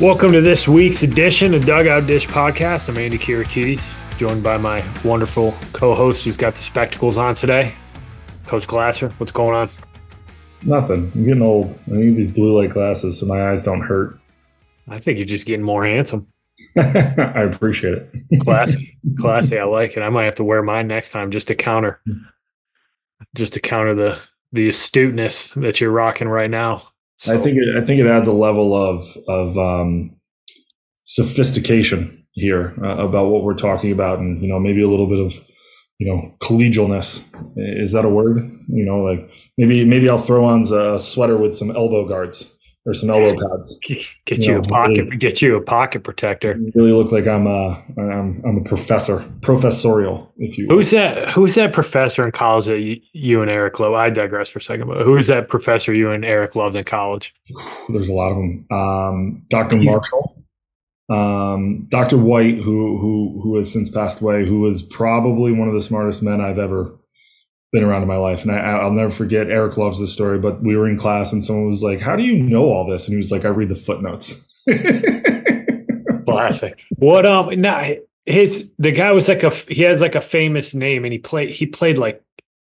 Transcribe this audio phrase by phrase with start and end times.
[0.00, 2.88] Welcome to this week's edition of Dugout Dish Podcast.
[2.88, 3.84] I'm Andy Kirikides,
[4.16, 7.74] joined by my wonderful co-host who's got the spectacles on today,
[8.46, 9.10] Coach Glasser.
[9.18, 9.68] What's going on?
[10.62, 11.12] Nothing.
[11.14, 11.78] I'm getting old.
[11.88, 14.18] I need these blue light glasses so my eyes don't hurt.
[14.88, 16.28] I think you're just getting more handsome.
[16.76, 18.40] I appreciate it.
[18.40, 19.58] Classy, classy.
[19.58, 20.02] I like it.
[20.02, 22.00] I might have to wear mine next time just to counter,
[23.34, 24.18] just to counter the
[24.52, 26.88] the astuteness that you're rocking right now.
[27.16, 30.16] So, I think it, I think it adds a level of of um,
[31.04, 35.18] sophistication here uh, about what we're talking about, and you know maybe a little bit
[35.18, 35.34] of
[35.98, 37.22] you know collegialness.
[37.56, 38.38] Is that a word?
[38.68, 42.48] You know, like maybe maybe I'll throw on a sweater with some elbow guards
[42.90, 43.78] or some elbow pads.
[43.80, 45.04] Get you, you know, a pocket.
[45.04, 46.58] Really, get you a pocket protector.
[46.74, 50.66] Really look like I'm a I'm I'm a professor, professorial, if you.
[50.66, 50.76] Will.
[50.76, 51.28] Who's that?
[51.30, 53.94] Who's that professor in college that you, you and Eric love?
[53.94, 56.84] I digress for a second, but who is that professor you and Eric loved in
[56.84, 57.34] college?
[57.88, 58.66] There's a lot of them.
[58.70, 59.76] Um, Dr.
[59.76, 60.44] Marshall,
[61.08, 62.18] um, Dr.
[62.18, 66.22] White, who who who has since passed away, who was probably one of the smartest
[66.22, 66.92] men I've ever
[67.72, 68.42] been around in my life.
[68.42, 71.44] And I, will never forget, Eric loves this story, but we were in class and
[71.44, 73.06] someone was like, How do you know all this?
[73.06, 74.42] And he was like, I read the footnotes.
[76.24, 76.84] Classic.
[76.96, 77.92] What, um, now
[78.26, 81.50] his, the guy was like a, he has like a famous name and he played,
[81.50, 82.22] he played like,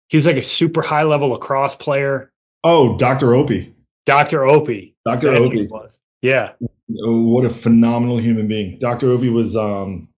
[0.10, 2.32] he was like a super high level lacrosse player.
[2.64, 3.34] Oh, Dr.
[3.34, 3.74] Opie.
[4.06, 4.46] Dr.
[4.46, 4.96] Opie.
[5.06, 5.34] Dr.
[5.34, 5.68] Opie.
[5.68, 6.00] Was.
[6.22, 6.52] Yeah.
[6.88, 8.78] What a phenomenal human being.
[8.80, 9.10] Dr.
[9.10, 10.10] Opie was, um,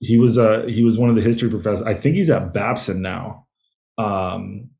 [0.00, 1.86] he was, uh, he was one of the history professors.
[1.86, 3.47] I think he's at Babson now
[3.98, 4.70] um,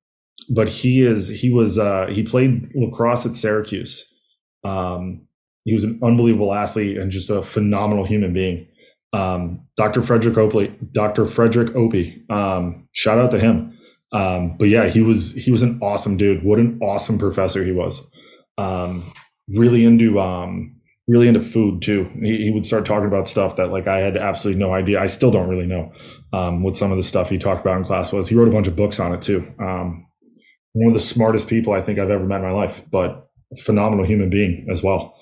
[0.50, 4.04] but he is he was uh, he played lacrosse at Syracuse.
[4.64, 5.26] Um,
[5.64, 8.66] he was an unbelievable athlete and just a phenomenal human being.
[9.12, 10.02] Um, Dr.
[10.02, 11.26] Frederick Opie, Dr.
[11.26, 12.24] Frederick Opie.
[12.30, 13.78] Um, shout out to him.
[14.12, 16.42] Um, but yeah, he was he was an awesome dude.
[16.42, 18.00] What an awesome professor he was.
[18.56, 19.12] Um,
[19.48, 20.77] really into um,
[21.08, 22.04] really into food too.
[22.20, 25.00] He, he, would start talking about stuff that like I had absolutely no idea.
[25.00, 25.90] I still don't really know
[26.34, 28.28] um, what some of the stuff he talked about in class was.
[28.28, 29.50] He wrote a bunch of books on it too.
[29.58, 30.06] Um,
[30.74, 33.30] one of the smartest people I think I've ever met in my life, but
[33.62, 35.18] phenomenal human being as well.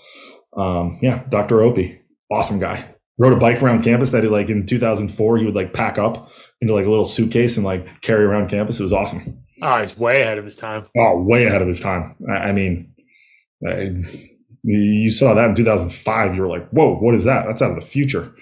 [0.56, 1.62] Um, yeah, Dr.
[1.62, 2.92] Opie, awesome guy.
[3.18, 6.28] Rode a bike around campus that he like in 2004 he would like pack up
[6.60, 8.80] into like a little suitcase and like carry around campus.
[8.80, 9.42] It was awesome.
[9.62, 10.86] Oh, he's way ahead of his time.
[10.98, 12.16] Oh, way ahead of his time.
[12.28, 12.92] I, I mean.
[13.66, 13.94] I,
[14.66, 16.34] you saw that in 2005.
[16.34, 17.44] You were like, whoa, what is that?
[17.46, 18.34] That's out of the future.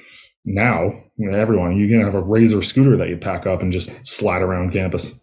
[0.46, 0.92] Now,
[1.32, 4.42] everyone, you're going to have a Razor scooter that you pack up and just slide
[4.42, 5.18] around campus.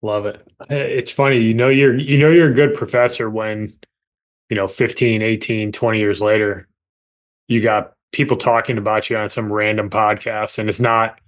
[0.00, 0.46] Love it.
[0.68, 3.72] It's funny, you know, you're, you know, you're a good professor when,
[4.48, 6.68] you know, 15, 18, 20 years later,
[7.46, 10.58] you got people talking about you on some random podcast.
[10.58, 11.20] And it's not,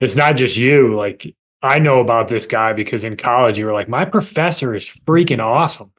[0.00, 0.96] it's not just you.
[0.96, 4.86] Like, I know about this guy because in college, you were like, my professor is
[5.06, 5.92] freaking awesome.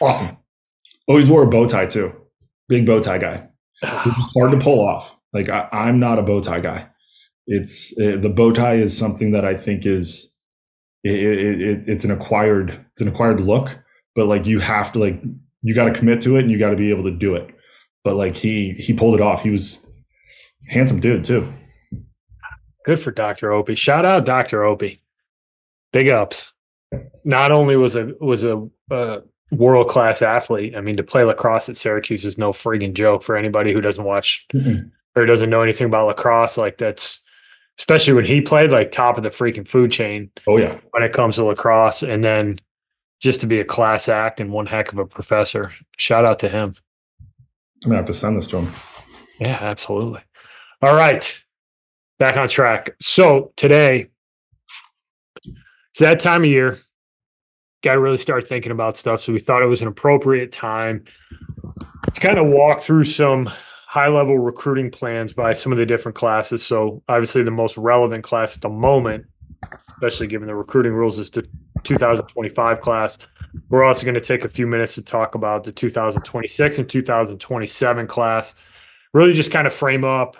[0.00, 0.36] Awesome
[1.12, 2.10] Always wore a bow tie too.
[2.70, 3.46] Big bow tie guy.
[3.82, 5.14] It's hard to pull off.
[5.34, 6.88] Like I, am not a bow tie guy.
[7.46, 10.32] It's uh, the bow tie is something that I think is
[11.04, 13.76] it, it, it, it's an acquired it's an acquired look,
[14.14, 15.22] but like you have to like
[15.60, 17.54] you got to commit to it and you got to be able to do it.
[18.04, 19.42] But like he he pulled it off.
[19.42, 19.76] He was
[20.68, 21.46] handsome dude too.
[22.86, 23.52] Good for Dr.
[23.52, 23.74] Opie.
[23.74, 24.64] Shout out Dr.
[24.64, 25.02] Opie.
[25.92, 26.54] Big ups.
[27.22, 29.18] Not only was a was a uh,
[29.52, 30.74] world class athlete.
[30.74, 34.02] I mean, to play lacrosse at Syracuse is no frigging joke for anybody who doesn't
[34.02, 34.88] watch mm-hmm.
[35.14, 36.56] or doesn't know anything about lacrosse.
[36.56, 37.20] Like that's
[37.78, 40.30] especially when he played like top of the freaking food chain.
[40.48, 42.58] Oh yeah, when it comes to lacrosse, and then
[43.20, 45.72] just to be a class act and one heck of a professor.
[45.96, 46.74] Shout out to him.
[47.84, 48.72] I'm gonna have to send this to him.
[49.38, 50.20] Yeah, absolutely.
[50.80, 51.42] All right,
[52.18, 52.96] back on track.
[53.00, 54.08] So today,
[55.44, 56.78] it's that time of year
[57.82, 59.20] got to really start thinking about stuff.
[59.20, 61.04] So we thought it was an appropriate time
[62.14, 63.50] to kind of walk through some
[63.86, 66.64] high level recruiting plans by some of the different classes.
[66.64, 69.26] So obviously the most relevant class at the moment,
[69.88, 71.46] especially given the recruiting rules, is the
[71.82, 73.18] 2025 class.
[73.68, 78.06] We're also going to take a few minutes to talk about the 2026 and 2027
[78.06, 78.54] class.
[79.12, 80.36] Really just kind of frame up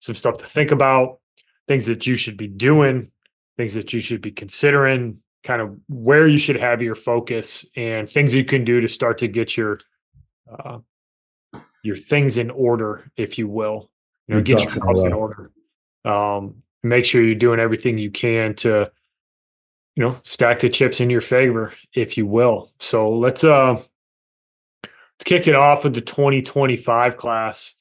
[0.00, 1.18] some stuff to think about,
[1.66, 3.10] things that you should be doing,
[3.56, 8.08] things that you should be considering, kind of where you should have your focus and
[8.08, 9.80] things you can do to start to get your
[10.50, 10.78] uh,
[11.82, 13.90] your things in order, if you will.
[14.28, 15.50] You know, get your house in order.
[16.04, 18.90] Um, make sure you're doing everything you can to,
[19.96, 22.72] you know, stack the chips in your favor, if you will.
[22.78, 27.74] So let's uh let's kick it off with the 2025 class.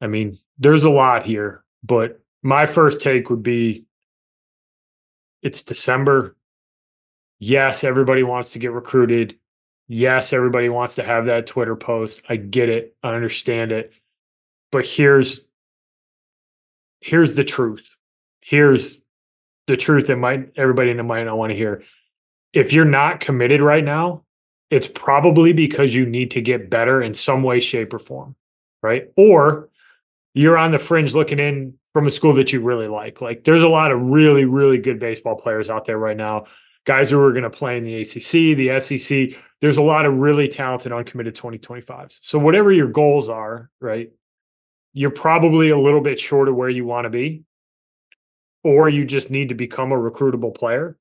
[0.00, 3.86] I mean, there's a lot here, but my first take would be
[5.42, 6.36] it's December.
[7.40, 9.38] Yes, everybody wants to get recruited.
[9.88, 12.20] Yes, everybody wants to have that Twitter post.
[12.28, 12.94] I get it.
[13.02, 13.92] I understand it.
[14.70, 15.40] But here's
[17.00, 17.96] here's the truth.
[18.42, 19.00] Here's
[19.66, 21.82] the truth that might everybody in the might not want to hear.
[22.52, 24.24] If you're not committed right now,
[24.68, 28.36] it's probably because you need to get better in some way, shape, or form,
[28.82, 29.10] right?
[29.16, 29.70] Or
[30.34, 33.20] you're on the fringe looking in from a school that you really like.
[33.20, 36.44] Like there's a lot of really, really good baseball players out there right now.
[36.86, 39.38] Guys who are going to play in the ACC, the SEC.
[39.60, 42.18] There's a lot of really talented uncommitted 2025s.
[42.22, 44.10] So whatever your goals are, right?
[44.92, 47.44] You're probably a little bit short of where you want to be,
[48.64, 50.98] or you just need to become a recruitable player.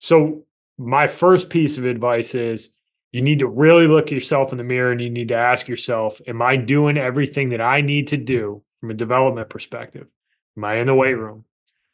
[0.00, 0.44] So
[0.76, 2.70] my first piece of advice is
[3.12, 5.68] you need to really look at yourself in the mirror and you need to ask
[5.68, 10.08] yourself, am I doing everything that I need to do from a development perspective?
[10.56, 11.24] Am I in the weight mm-hmm.
[11.24, 11.44] room?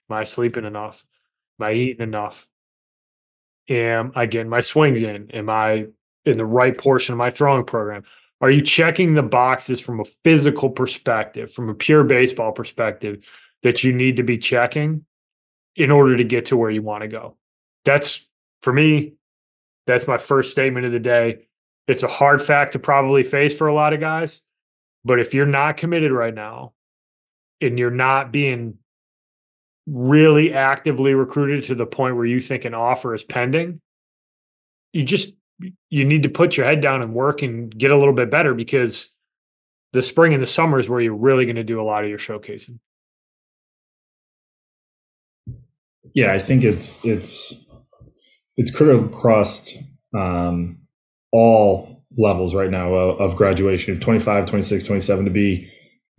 [0.09, 1.05] Am I sleeping enough?
[1.61, 2.49] Am I eating enough?
[3.71, 5.31] Am I getting my swings in?
[5.31, 5.87] Am I
[6.27, 8.03] in the right portion of my throwing program?
[8.41, 13.25] Are you checking the boxes from a physical perspective, from a pure baseball perspective
[13.63, 15.05] that you need to be checking
[15.77, 17.37] in order to get to where you want to go?
[17.85, 18.27] That's
[18.63, 19.15] for me,
[19.87, 21.47] that's my first statement of the day.
[21.87, 24.43] It's a hard fact to probably face for a lot of guys.
[25.05, 26.73] But if you're not committed right now
[27.61, 28.79] and you're not being
[29.91, 33.81] really actively recruited to the point where you think an offer is pending,
[34.93, 35.33] you just
[35.91, 38.55] you need to put your head down and work and get a little bit better
[38.55, 39.11] because
[39.93, 42.09] the spring and the summer is where you're really going to do a lot of
[42.09, 42.79] your showcasing.
[46.15, 47.55] Yeah, I think it's it's
[48.57, 49.75] it's critical across
[50.17, 50.79] um,
[51.33, 55.71] all levels right now of, of graduation 25 26 27 to be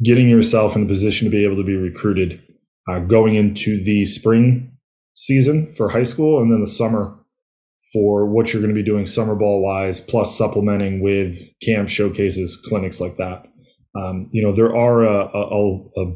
[0.01, 2.41] getting yourself in a position to be able to be recruited
[2.89, 4.71] uh, going into the spring
[5.13, 7.17] season for high school and then the summer
[7.93, 12.55] for what you're going to be doing summer ball wise plus supplementing with camp showcases
[12.55, 13.45] clinics like that.
[13.95, 16.15] Um, you know there are a, a, a,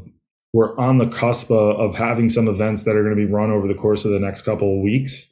[0.54, 3.68] we're on the cusp of having some events that are going to be run over
[3.68, 5.26] the course of the next couple of weeks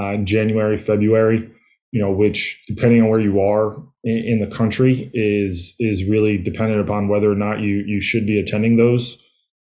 [0.00, 1.50] uh, January, February,
[1.90, 6.38] you know, which depending on where you are in, in, the country is is really
[6.38, 9.18] dependent upon whether or not you you should be attending those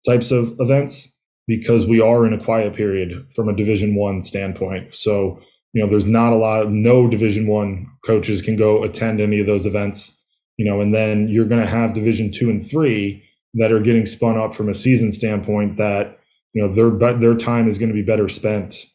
[0.06, 1.08] types of events
[1.50, 4.94] because we are in a quiet period from a Division One standpoint.
[4.94, 5.41] So
[5.73, 6.70] you know, there's not a lot.
[6.70, 10.12] No Division One coaches can go attend any of those events.
[10.56, 13.25] You know, and then you're going to have Division Two and Three
[13.55, 16.19] that are getting spun up from a season standpoint that
[16.52, 18.87] you know their their time is going to be better spent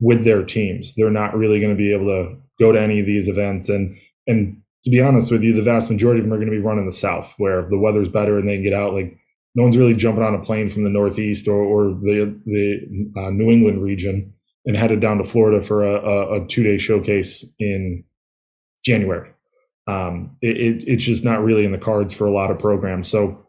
[0.00, 0.94] with their teams.
[0.96, 3.68] They're not really going to be able to go to any of these events.
[3.68, 3.96] And
[4.26, 6.62] and to be honest with you, the vast majority of them are going to be
[6.62, 8.94] run in the South, where the weather's better and they can get out.
[8.94, 9.16] Like
[9.54, 13.30] no one's really jumping on a plane from the Northeast or, or the the uh,
[13.30, 14.32] New England region
[14.66, 18.04] and headed down to Florida for a, a, a two day showcase in
[18.84, 19.30] January.
[19.86, 23.08] Um, it, it, it's just not really in the cards for a lot of programs.
[23.08, 23.46] So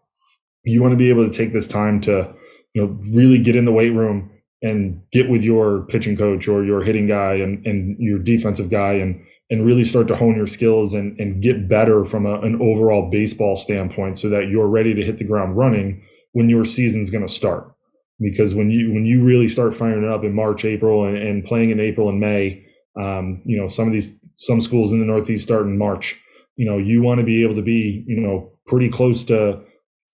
[0.63, 2.33] you want to be able to take this time to
[2.73, 4.31] you know really get in the weight room
[4.61, 8.93] and get with your pitching coach or your hitting guy and, and your defensive guy
[8.93, 12.59] and and really start to hone your skills and, and get better from a, an
[12.61, 16.01] overall baseball standpoint so that you're ready to hit the ground running
[16.31, 17.71] when your season's going to start.
[18.19, 21.43] Because when you when you really start firing it up in march april and, and
[21.43, 22.63] playing in april and may
[22.99, 26.19] um, you know some of these some schools in the northeast start in march
[26.55, 29.59] you know you want to be able to be you know pretty close to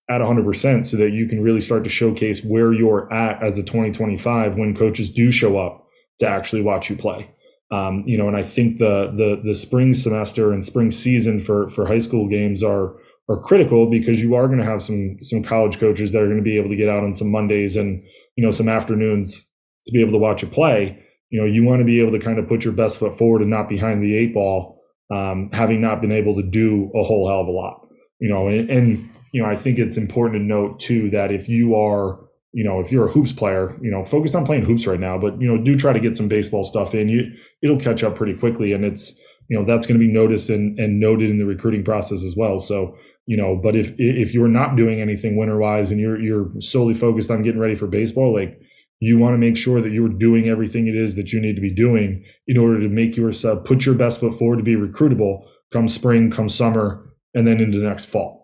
[0.09, 3.63] at 100% so that you can really start to showcase where you're at as a
[3.63, 5.85] 2025 when coaches do show up
[6.19, 7.29] to actually watch you play
[7.71, 11.69] um, you know and i think the the the spring semester and spring season for
[11.69, 12.95] for high school games are
[13.29, 16.37] are critical because you are going to have some some college coaches that are going
[16.37, 18.03] to be able to get out on some mondays and
[18.35, 19.43] you know some afternoons
[19.85, 21.03] to be able to watch a play.
[21.29, 23.41] You know you want to be able to kind of put your best foot forward
[23.41, 24.81] and not behind the eight ball
[25.13, 27.85] um, having not been able to do a whole hell of a lot
[28.19, 31.49] you know and, and you know, I think it's important to note too that if
[31.49, 32.19] you are,
[32.53, 35.17] you know, if you're a hoops player, you know, focus on playing hoops right now,
[35.17, 37.09] but you know, do try to get some baseball stuff in.
[37.09, 40.49] You it'll catch up pretty quickly, and it's you know that's going to be noticed
[40.49, 42.59] and, and noted in the recruiting process as well.
[42.59, 46.49] So you know, but if if you're not doing anything winter wise and you're you're
[46.59, 48.59] solely focused on getting ready for baseball, like
[48.99, 51.61] you want to make sure that you're doing everything it is that you need to
[51.61, 55.43] be doing in order to make yourself put your best foot forward to be recruitable
[55.71, 58.36] come spring, come summer, and then into next fall.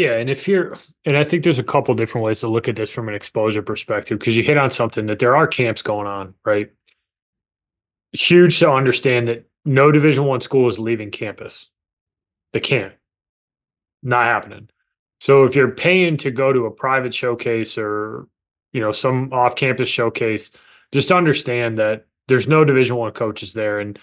[0.00, 2.76] Yeah, and if you're, and I think there's a couple different ways to look at
[2.76, 6.06] this from an exposure perspective because you hit on something that there are camps going
[6.06, 6.70] on, right?
[8.12, 11.68] Huge to understand that no Division One school is leaving campus.
[12.54, 12.94] They can't.
[14.02, 14.70] Not happening.
[15.20, 18.26] So if you're paying to go to a private showcase or
[18.72, 20.50] you know, some off campus showcase,
[20.92, 23.80] just understand that there's no division one coaches there.
[23.80, 23.98] And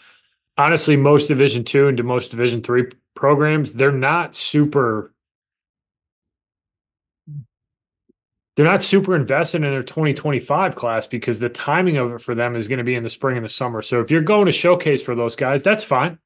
[0.59, 2.83] honestly, most division two and to most division three
[3.15, 5.11] programs, they're not super
[8.57, 12.55] they're not super invested in their 2025 class because the timing of it for them
[12.55, 13.83] is going to be in the spring and the summer.
[13.83, 16.17] So if you're going to showcase for those guys, that's fine.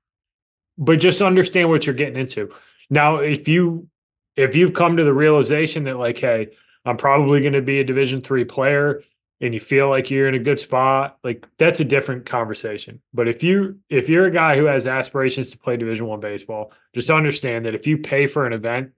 [0.78, 2.54] But just understand what you're getting into.
[2.90, 3.90] Now, if you
[4.38, 6.52] if you've come to the realization that like, hey,
[6.86, 9.04] I'm probably going to be a division 3 player
[9.42, 13.02] and you feel like you're in a good spot, like that's a different conversation.
[13.14, 16.72] But if you if you're a guy who has aspirations to play division 1 baseball,
[16.96, 18.94] just understand that if you pay for an event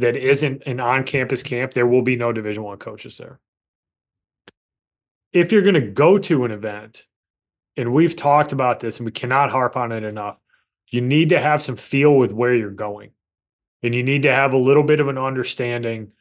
[0.00, 3.38] that isn't an on-campus camp, there will be no Division One coaches there.
[5.32, 7.06] If you're going to go to an event,
[7.76, 10.38] and we've talked about this, and we cannot harp on it enough,
[10.88, 13.10] you need to have some feel with where you're going,
[13.82, 16.12] and you need to have a little bit of an understanding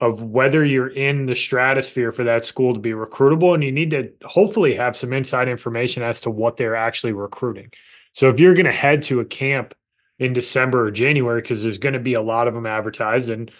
[0.00, 3.90] of whether you're in the stratosphere for that school to be recruitable, and you need
[3.90, 7.70] to hopefully have some inside information as to what they're actually recruiting.
[8.12, 9.74] So if you're going to head to a camp
[10.18, 13.50] in December or January because there's going to be a lot of them advertised, and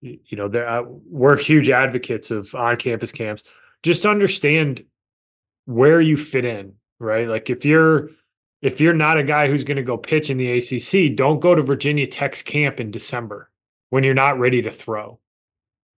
[0.00, 3.42] you know, uh, we're huge advocates of on-campus camps.
[3.82, 4.84] Just understand
[5.66, 7.28] where you fit in, right?
[7.28, 8.10] Like if you're
[8.62, 11.54] if you're not a guy who's going to go pitch in the ACC, don't go
[11.54, 13.50] to Virginia Tech's camp in December
[13.88, 15.18] when you're not ready to throw,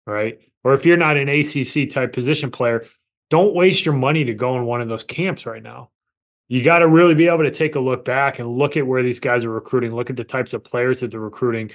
[0.07, 0.41] right?
[0.65, 2.85] Or if you're not an ACC type position player,
[3.31, 5.91] don't waste your money to go in one of those camps right now
[6.53, 9.03] you got to really be able to take a look back and look at where
[9.03, 11.71] these guys are recruiting, look at the types of players that they're recruiting,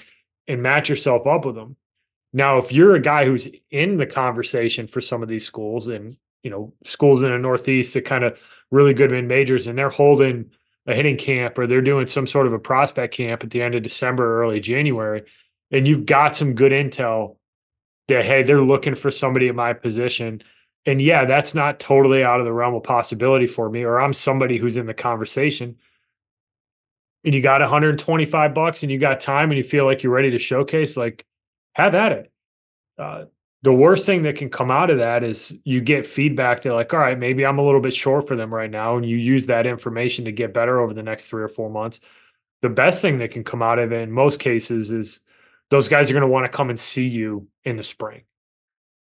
[0.48, 1.76] and match yourself up with them.
[2.32, 6.16] Now, if you're a guy who's in the conversation for some of these schools and
[6.44, 9.90] you know schools in the Northeast that kind of really good in majors, and they're
[9.90, 10.52] holding
[10.86, 13.74] a hitting camp or they're doing some sort of a prospect camp at the end
[13.74, 15.24] of December or early January,
[15.72, 17.38] and you've got some good intel
[18.10, 20.44] that hey, they're looking for somebody in my position
[20.88, 24.14] and yeah, that's not totally out of the realm of possibility for me, or I'm
[24.14, 25.76] somebody who's in the conversation.
[27.26, 30.32] And you got 125 bucks and you got time and you feel like you're ready
[30.32, 31.26] to showcase, like
[31.74, 32.32] have at it.
[32.98, 33.26] Uh,
[33.64, 36.62] the worst thing that can come out of that is you get feedback.
[36.62, 38.96] They're like, all right, maybe I'm a little bit short for them right now.
[38.96, 42.00] And you use that information to get better over the next three or four months.
[42.62, 45.20] The best thing that can come out of it in most cases is
[45.70, 48.22] those guys are going to want to come and see you in the spring.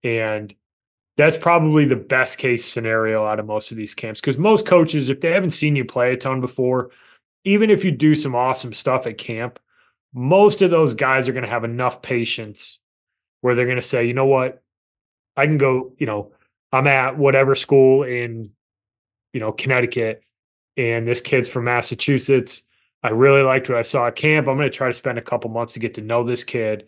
[0.04, 0.56] And
[1.18, 5.10] that's probably the best case scenario out of most of these camps because most coaches,
[5.10, 6.92] if they haven't seen you play a ton before,
[7.44, 9.60] even if you do some awesome stuff at camp,
[10.14, 12.80] most of those guys are going to have enough patience
[13.42, 14.62] where they're going to say, you know what,
[15.36, 16.32] I can go, you know,
[16.72, 18.52] I'm at whatever school in,
[19.34, 20.22] you know, Connecticut,
[20.76, 22.62] and this kid's from Massachusetts.
[23.02, 24.48] I really liked what I saw at camp.
[24.48, 26.88] I'm going to try to spend a couple months to get to know this kid.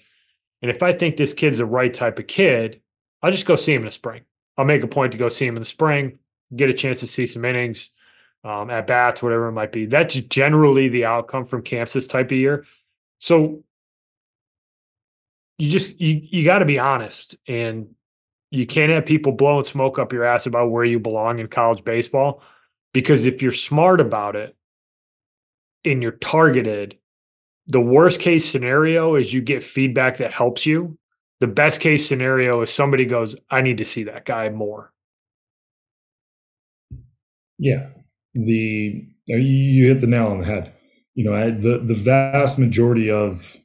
[0.62, 2.82] And if I think this kid's the right type of kid,
[3.22, 4.24] I'll just go see him in the spring.
[4.58, 6.20] I'll make a point to go see him in the spring,
[6.56, 7.90] get a chance to see some innings,
[8.44, 9.86] um, at bats, whatever it might be.
[9.86, 12.66] That's generally the outcome from camps this type of year.
[13.20, 13.64] So
[15.58, 17.96] you just you you got to be honest, and
[18.52, 21.84] you can't have people blowing smoke up your ass about where you belong in college
[21.84, 22.42] baseball,
[22.94, 24.56] because if you're smart about it
[25.86, 26.98] and you're targeted,
[27.68, 30.98] the worst case scenario is you get feedback that helps you
[31.40, 34.92] the best case scenario is somebody goes, I need to see that guy more.
[37.58, 37.88] Yeah.
[38.34, 40.74] The you hit the nail on the head.
[41.16, 43.58] You know, the the vast majority of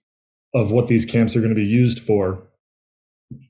[0.54, 2.42] of what these camps are going to be used for,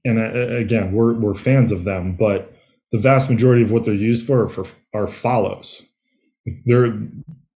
[0.05, 2.53] and uh, again, we're we're fans of them, but
[2.93, 5.83] the vast majority of what they're used for are for are follows.
[6.67, 6.99] There,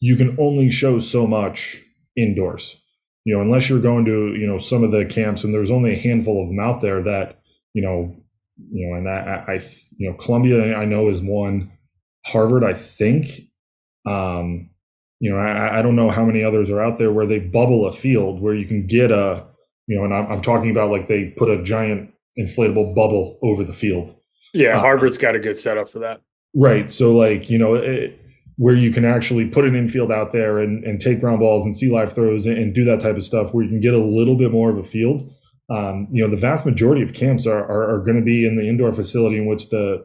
[0.01, 1.83] you can only show so much
[2.17, 2.77] indoors
[3.25, 5.95] you know, unless you're going to, you know, some of the camps, and there's only
[5.95, 7.41] a handful of them out there that,
[7.75, 8.17] you know,
[8.73, 9.61] you know, and I, I
[9.99, 11.73] you know, Columbia I know is one.
[12.25, 13.27] Harvard, I think,
[14.07, 14.71] um,
[15.21, 17.87] you know, I, I don't know how many others are out there where they bubble
[17.87, 19.47] a field where you can get a,
[19.87, 23.65] you know, and I'm, I'm talking about like they put a giant inflatable bubble over
[23.65, 24.15] the field.
[24.53, 26.21] Yeah, uh, Harvard's got a good setup for that.
[26.55, 26.91] Right.
[26.91, 28.21] So, like, you know, it,
[28.59, 31.77] where you can actually put an infield out there and, and take ground balls and
[31.77, 34.05] see live throws and, and, do that type of stuff where you can get a
[34.05, 35.33] little bit more of a field.
[35.71, 38.57] Um, you know, the vast majority of camps are, are, are going to be in
[38.57, 40.05] the indoor facility in which the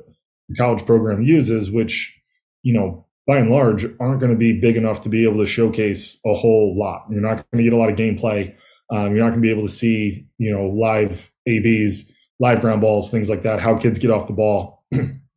[0.56, 2.16] college program uses, which,
[2.62, 5.48] you know, by and large aren't going to be big enough to be able to
[5.48, 7.06] showcase a whole lot.
[7.10, 8.54] You're not going to get a lot of gameplay.
[8.92, 12.82] Um, you're not going to be able to see, you know, live ABs, live ground
[12.82, 14.84] balls, things like that, how kids get off the ball,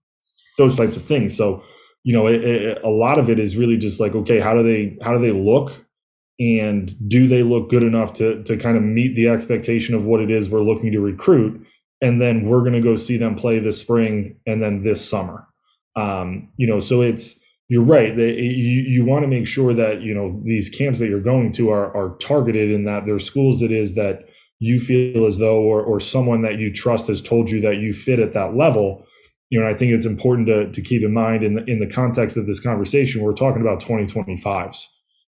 [0.58, 1.34] those types of things.
[1.34, 1.62] So,
[2.06, 4.62] you know, it, it, a lot of it is really just like, okay, how do
[4.62, 5.84] they how do they look,
[6.38, 10.20] and do they look good enough to to kind of meet the expectation of what
[10.20, 11.66] it is we're looking to recruit?
[12.00, 15.46] and then we're going to go see them play this spring and then this summer.
[15.96, 17.36] Um, you know, so it's
[17.68, 18.14] you're right.
[18.14, 21.52] That you you want to make sure that you know these camps that you're going
[21.52, 24.26] to are are targeted in that they're schools that is that
[24.58, 27.92] you feel as though or or someone that you trust has told you that you
[27.94, 29.06] fit at that level.
[29.50, 31.86] You know, I think it's important to to keep in mind in the, in the
[31.86, 34.86] context of this conversation, we're talking about 2025s.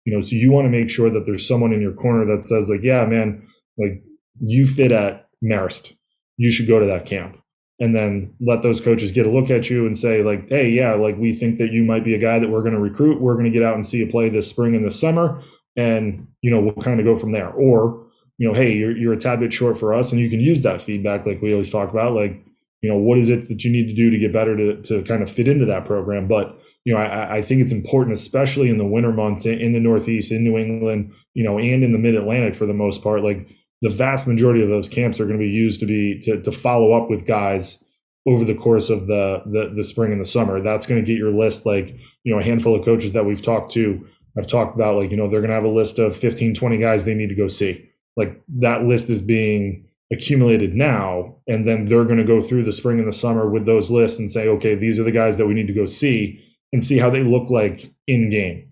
[0.04, 2.49] You know, so you want to make sure that there's someone in your corner that
[2.49, 3.47] says like, yeah, man,
[3.78, 4.02] like
[4.37, 5.92] you fit at Marist,
[6.37, 7.38] you should go to that camp.
[7.78, 10.95] And then let those coaches get a look at you and say like hey yeah
[10.95, 13.21] like we think that you might be a guy that we're going to recruit.
[13.21, 15.42] We're going to get out and see you play this spring and this summer
[15.76, 17.50] and you know we'll kind of go from there.
[17.50, 18.07] Or
[18.38, 20.62] you know hey you're, you're a tad bit short for us and you can use
[20.62, 22.45] that feedback like we always talk about like
[22.83, 25.03] you know what is it that you need to do to get better to, to
[25.03, 28.69] kind of fit into that program but you know I, I think it's important especially
[28.69, 31.93] in the winter months in, in the northeast in new england you know and in
[31.93, 33.49] the mid-atlantic for the most part like
[33.83, 36.53] the vast majority of those camps are going to be used to be to, to
[36.53, 37.79] follow up with guys
[38.27, 40.61] over the course of the, the the spring and the summer.
[40.61, 43.43] That's going to get your list like, you know, a handful of coaches that we've
[43.43, 44.07] talked to.
[44.39, 46.79] I've talked about like, you know, they're going to have a list of 15, 20
[46.79, 47.91] guys they need to go see.
[48.17, 52.73] Like that list is being accumulated now and then they're going to go through the
[52.73, 55.47] spring and the summer with those lists and say, okay, these are the guys that
[55.47, 58.71] we need to go see and see how they look like in game.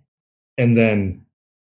[0.58, 1.24] And then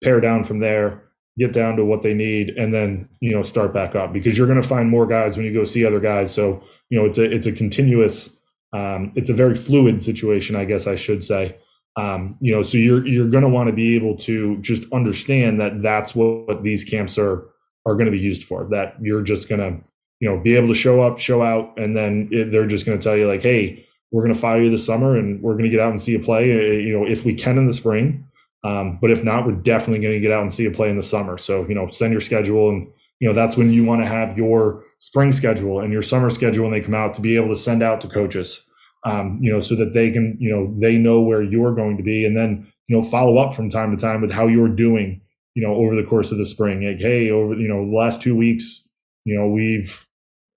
[0.02, 1.04] pare down from there
[1.38, 4.12] get down to what they need and then you know start back up.
[4.12, 6.32] Because you're going to find more guys when you go see other guys.
[6.32, 8.36] So you know it's a it's a continuous
[8.72, 11.56] um, it's a very fluid situation i guess i should say.
[11.96, 15.60] Um, you know so you're you're going to want to be able to just understand
[15.60, 17.46] that that's what, what these camps are
[17.86, 19.84] are going to be used for that you're just going to
[20.20, 22.98] you know be able to show up show out and then it, they're just going
[22.98, 25.64] to tell you like hey we're going to fire you this summer and we're going
[25.64, 27.74] to get out and see you play uh, you know if we can in the
[27.74, 28.26] spring
[28.64, 30.96] um, but if not, we're definitely going to get out and see a play in
[30.96, 31.36] the summer.
[31.36, 32.88] So, you know, send your schedule and,
[33.20, 36.64] you know, that's when you want to have your spring schedule and your summer schedule
[36.64, 38.60] when they come out to be able to send out to coaches,
[39.04, 42.02] um, you know, so that they can, you know, they know where you're going to
[42.02, 45.20] be and then, you know, follow up from time to time with how you're doing,
[45.54, 46.86] you know, over the course of the spring.
[46.86, 48.86] Like, hey, over, you know, the last two weeks,
[49.24, 50.06] you know, we've,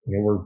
[0.06, 0.40] you know, we're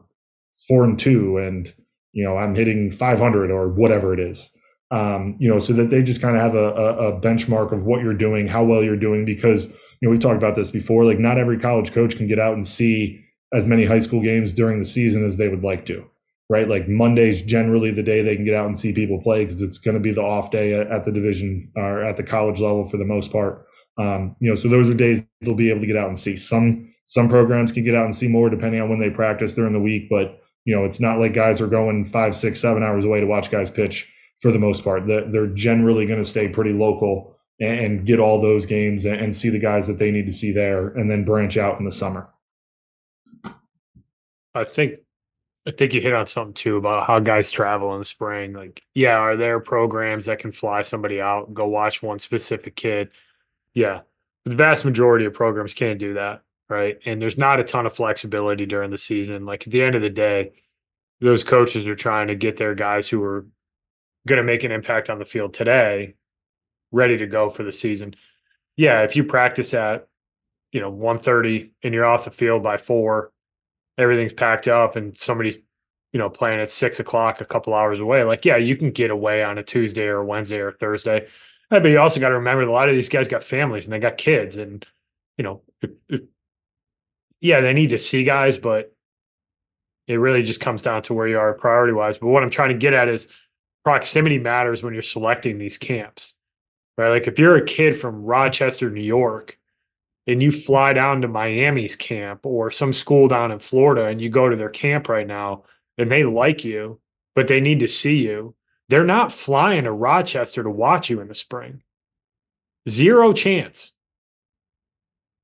[0.68, 1.74] four and two and,
[2.14, 4.50] you know, I'm hitting 500 or whatever it is
[4.92, 7.84] um, you know, so that they just kind of have a, a, a, benchmark of
[7.84, 11.06] what you're doing, how well you're doing, because you know we talked about this before.
[11.06, 14.52] Like, not every college coach can get out and see as many high school games
[14.52, 16.06] during the season as they would like to,
[16.50, 16.68] right?
[16.68, 19.78] Like Monday's generally the day they can get out and see people play because it's
[19.78, 22.86] going to be the off day at, at, the division or at the college level
[22.86, 23.66] for the most part.
[24.02, 26.36] Um, you know, so those are days they'll be able to get out and see.
[26.36, 29.74] Some some programs can get out and see more depending on when they practice during
[29.74, 33.06] the week, but you know, it's not like guys are going five, six, seven hours
[33.06, 35.06] away to watch guys pitch for the most part.
[35.06, 39.60] They're generally going to stay pretty local and get all those games and see the
[39.60, 42.30] guys that they need to see there and then branch out in the summer.
[44.54, 45.00] I think
[45.68, 48.54] I think you hit on something too about how guys travel in the spring.
[48.54, 53.10] Like, yeah, are there programs that can fly somebody out go watch one specific kid?
[53.74, 54.02] Yeah.
[54.46, 57.00] The vast majority of programs can't do that, right?
[57.06, 59.46] And there's not a ton of flexibility during the season.
[59.46, 60.54] Like at the end of the day,
[61.20, 63.46] those coaches are trying to get their guys who are
[64.28, 66.16] going to make an impact on the field today,
[66.92, 68.16] ready to go for the season.
[68.76, 70.08] Yeah, if you practice at
[70.72, 73.32] you know 1:30 and you're off the field by four,
[73.98, 75.58] everything's packed up, and somebody's
[76.14, 78.24] you know playing at six o'clock a couple hours away.
[78.24, 81.28] Like, yeah, you can get away on a Tuesday or Wednesday or Thursday.
[81.72, 84.00] But you also got to remember a lot of these guys got families and they
[84.00, 84.86] got kids, and
[85.38, 86.26] you know, it, it,
[87.40, 88.94] yeah, they need to see guys, but
[90.08, 92.18] it really just comes down to where you are priority wise.
[92.18, 93.28] But what I'm trying to get at is
[93.86, 96.34] proximity matters when you're selecting these camps,
[96.98, 97.10] right?
[97.10, 99.58] Like if you're a kid from Rochester, New York,
[100.28, 104.30] and you fly down to Miami's camp or some school down in Florida and you
[104.30, 105.64] go to their camp right now
[105.98, 107.00] and they like you,
[107.34, 108.54] but they need to see you,
[108.91, 111.82] they're not flying to Rochester to watch you in the spring.
[112.89, 113.93] Zero chance.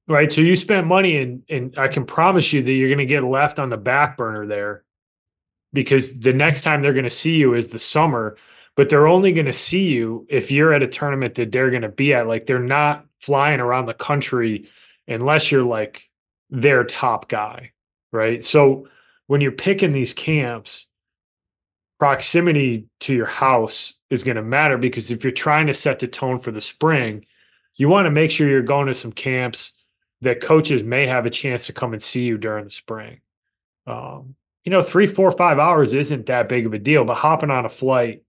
[0.06, 0.30] Right.
[0.30, 3.24] So you spent money and and I can promise you that you're going to get
[3.24, 4.84] left on the back burner there
[5.72, 8.36] because the next time they're going to see you is the summer,
[8.76, 11.84] but they're only going to see you if you're at a tournament that they're going
[11.84, 12.28] to be at.
[12.28, 14.70] Like they're not flying around the country
[15.08, 16.10] unless you're like
[16.50, 17.72] their top guy,
[18.12, 18.44] right?
[18.44, 18.88] So
[19.28, 20.87] when you're picking these camps,
[22.00, 26.08] proximity to your house is going to matter because if you're trying to set the
[26.08, 27.26] tone for the spring,
[27.76, 29.74] you want to make sure you're going to some camps
[30.22, 33.22] that coaches may have a chance to come and see you during the spring.
[33.86, 37.52] Um, you know, three, four, five hours isn't that big of a deal, but hopping
[37.52, 38.24] on a flight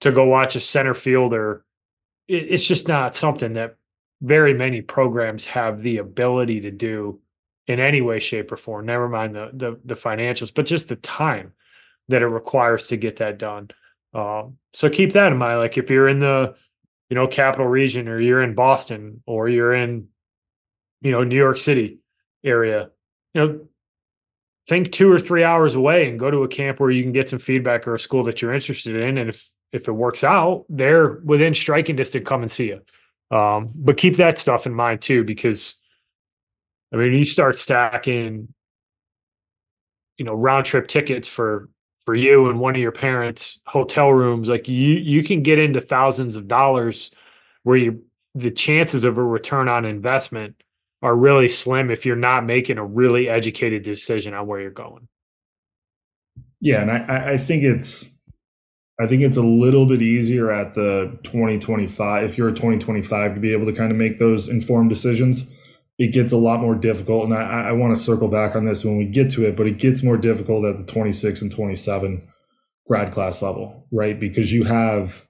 [0.00, 1.64] to go watch a center fielder,
[2.28, 3.76] it, it's just not something that
[4.22, 7.20] very many programs have the ability to do
[7.66, 8.86] in any way, shape, or form.
[8.86, 11.52] Never mind the the, the financials, but just the time
[12.08, 13.70] that it requires to get that done.
[14.14, 15.58] Um, so keep that in mind.
[15.58, 16.54] Like if you're in the
[17.10, 20.08] you know capital region, or you're in Boston, or you're in
[21.02, 21.98] you know New York City
[22.44, 22.90] area,
[23.34, 23.68] you know
[24.68, 27.30] think two or three hours away and go to a camp where you can get
[27.30, 29.18] some feedback or a school that you're interested in.
[29.18, 32.26] And if if it works out, they're within striking distance.
[32.26, 33.36] Come and see you.
[33.36, 35.76] Um, but keep that stuff in mind too, because
[36.92, 38.52] I mean, you start stacking,
[40.18, 41.68] you know, round trip tickets for
[42.06, 44.48] for you and one of your parents' hotel rooms.
[44.48, 47.10] Like you, you can get into thousands of dollars,
[47.64, 48.02] where you
[48.34, 50.62] the chances of a return on investment
[51.02, 55.08] are really slim if you're not making a really educated decision on where you're going.
[56.60, 58.10] Yeah, and I, I think it's
[59.00, 63.40] I think it's a little bit easier at the 2025 if you're a 2025 to
[63.40, 65.46] be able to kind of make those informed decisions.
[65.98, 68.84] It gets a lot more difficult, and I, I want to circle back on this
[68.84, 72.28] when we get to it, but it gets more difficult at the 26 and 27
[72.86, 74.18] grad class level, right?
[74.18, 75.26] Because you have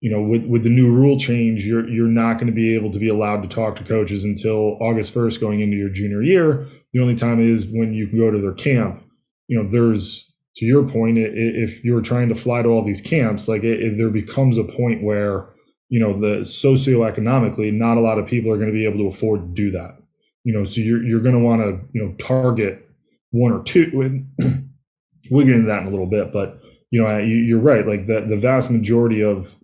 [0.00, 2.92] you know, with, with the new rule change, you're you're not going to be able
[2.92, 6.68] to be allowed to talk to coaches until August 1st going into your junior year.
[6.92, 9.02] The only time is when you can go to their camp.
[9.48, 10.24] You know, there's
[10.56, 13.96] to your point, if you're trying to fly to all these camps, like it, it,
[13.96, 15.48] there becomes a point where
[15.88, 19.06] you know the socioeconomically, not a lot of people are going to be able to
[19.06, 19.96] afford to do that.
[20.44, 22.88] You know, so you're you're going to want to you know target
[23.30, 24.26] one or two.
[25.30, 27.86] we'll get into that in a little bit, but you know, you, are right.
[27.86, 29.54] Like the the vast majority of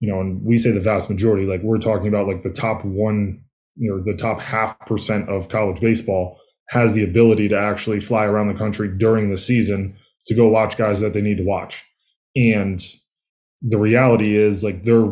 [0.00, 2.84] you know, and we say the vast majority, like we're talking about like the top
[2.84, 3.42] one,
[3.76, 8.24] you know, the top half percent of college baseball has the ability to actually fly
[8.24, 11.84] around the country during the season to go watch guys that they need to watch.
[12.36, 12.84] And
[13.62, 15.08] the reality is like they're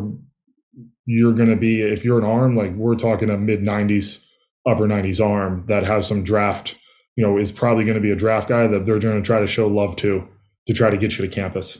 [1.05, 4.19] you're going to be if you're an arm like we're talking a mid 90s
[4.65, 6.77] upper 90s arm that has some draft
[7.15, 9.39] you know is probably going to be a draft guy that they're going to try
[9.39, 10.27] to show love to
[10.65, 11.79] to try to get you to campus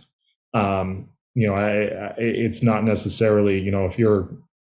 [0.54, 4.30] um, you know, I, I, it's not necessarily, you know, if you're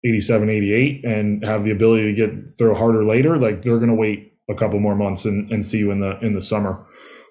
[0.05, 3.95] 87, 88 and have the ability to get throw harder later, like they're going to
[3.95, 6.85] wait a couple more months and, and see you in the in the summer,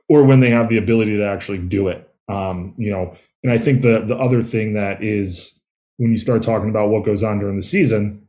[0.09, 2.09] or when they have the ability to actually do it.
[2.29, 5.59] Um, you know, and I think the the other thing that is
[5.97, 8.27] when you start talking about what goes on during the season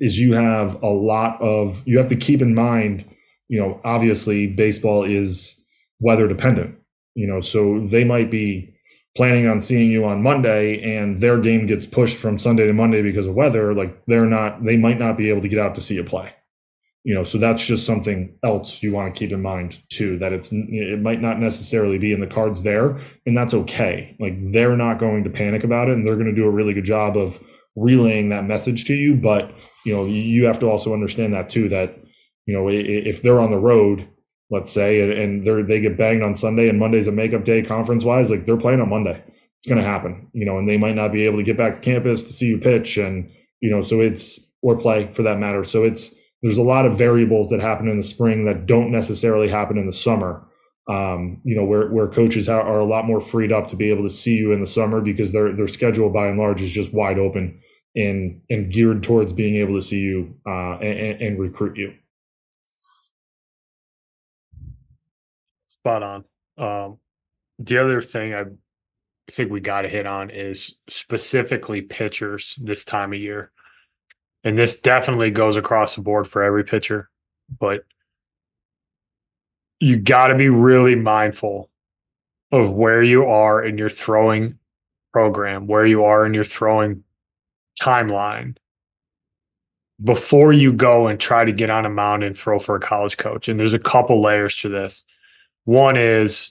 [0.00, 3.04] is you have a lot of you have to keep in mind,
[3.48, 5.56] you know, obviously baseball is
[6.00, 6.76] weather dependent.
[7.14, 8.74] You know, so they might be
[9.16, 13.02] planning on seeing you on Monday and their game gets pushed from Sunday to Monday
[13.02, 15.80] because of weather, like they're not, they might not be able to get out to
[15.80, 16.32] see you play.
[17.04, 20.18] You know, so that's just something else you want to keep in mind too.
[20.18, 24.16] That it's it might not necessarily be in the cards there, and that's okay.
[24.18, 26.72] Like they're not going to panic about it, and they're going to do a really
[26.72, 27.38] good job of
[27.76, 29.14] relaying that message to you.
[29.14, 29.52] But
[29.84, 31.68] you know, you have to also understand that too.
[31.68, 31.94] That
[32.46, 34.08] you know, if they're on the road
[34.50, 38.04] let's say, and, they're they get banged on Sunday and Monday's a makeup day conference
[38.04, 39.22] wise, like they're playing on Monday.
[39.58, 41.74] It's going to happen, you know, and they might not be able to get back
[41.74, 45.38] to campus to see you pitch, and you know, so it's or play for that
[45.38, 45.64] matter.
[45.64, 46.14] So it's
[46.44, 49.86] there's a lot of variables that happen in the spring that don't necessarily happen in
[49.86, 50.46] the summer.
[50.86, 54.02] Um, you know, where where coaches are, a lot more freed up to be able
[54.02, 56.92] to see you in the summer because their their schedule by and large is just
[56.92, 57.58] wide open
[57.96, 61.94] and and geared towards being able to see you uh, and, and recruit you.
[65.66, 66.24] Spot on.
[66.58, 66.98] Um,
[67.58, 68.44] the other thing I
[69.30, 73.50] think we got to hit on is specifically pitchers this time of year.
[74.44, 77.08] And this definitely goes across the board for every pitcher,
[77.58, 77.84] but
[79.80, 81.70] you got to be really mindful
[82.52, 84.58] of where you are in your throwing
[85.12, 87.04] program, where you are in your throwing
[87.80, 88.56] timeline
[90.02, 93.16] before you go and try to get on a mound and throw for a college
[93.16, 93.48] coach.
[93.48, 95.04] And there's a couple layers to this.
[95.64, 96.50] One is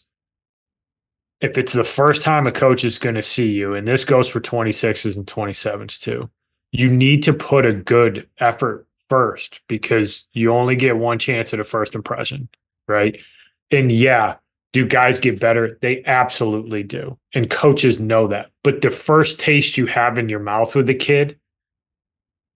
[1.42, 4.30] if it's the first time a coach is going to see you, and this goes
[4.30, 6.30] for 26s and 27s too,
[6.74, 11.60] you need to put a good effort first because you only get one chance at
[11.60, 12.50] a first impression,
[12.88, 13.22] right?
[13.70, 14.38] And yeah,
[14.74, 15.78] do guys get better?
[15.82, 17.20] They absolutely do.
[17.36, 18.50] And coaches know that.
[18.64, 21.40] But the first taste you have in your mouth with a kid,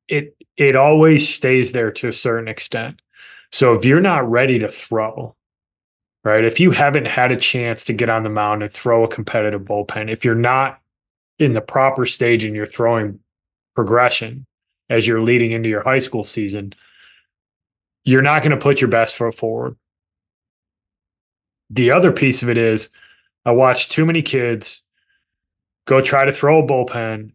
[0.07, 2.99] it it always stays there to a certain extent.
[3.51, 5.35] So if you're not ready to throw,
[6.23, 6.43] right?
[6.43, 9.61] If you haven't had a chance to get on the mound and throw a competitive
[9.61, 10.81] bullpen, if you're not
[11.37, 13.19] in the proper stage in your throwing
[13.77, 14.47] progression
[14.89, 16.73] as you're leading into your high school season,
[18.03, 19.75] you're not going to put your best foot forward.
[21.69, 22.89] The other piece of it is
[23.45, 24.81] I watch too many kids
[25.85, 27.33] go try to throw a bullpen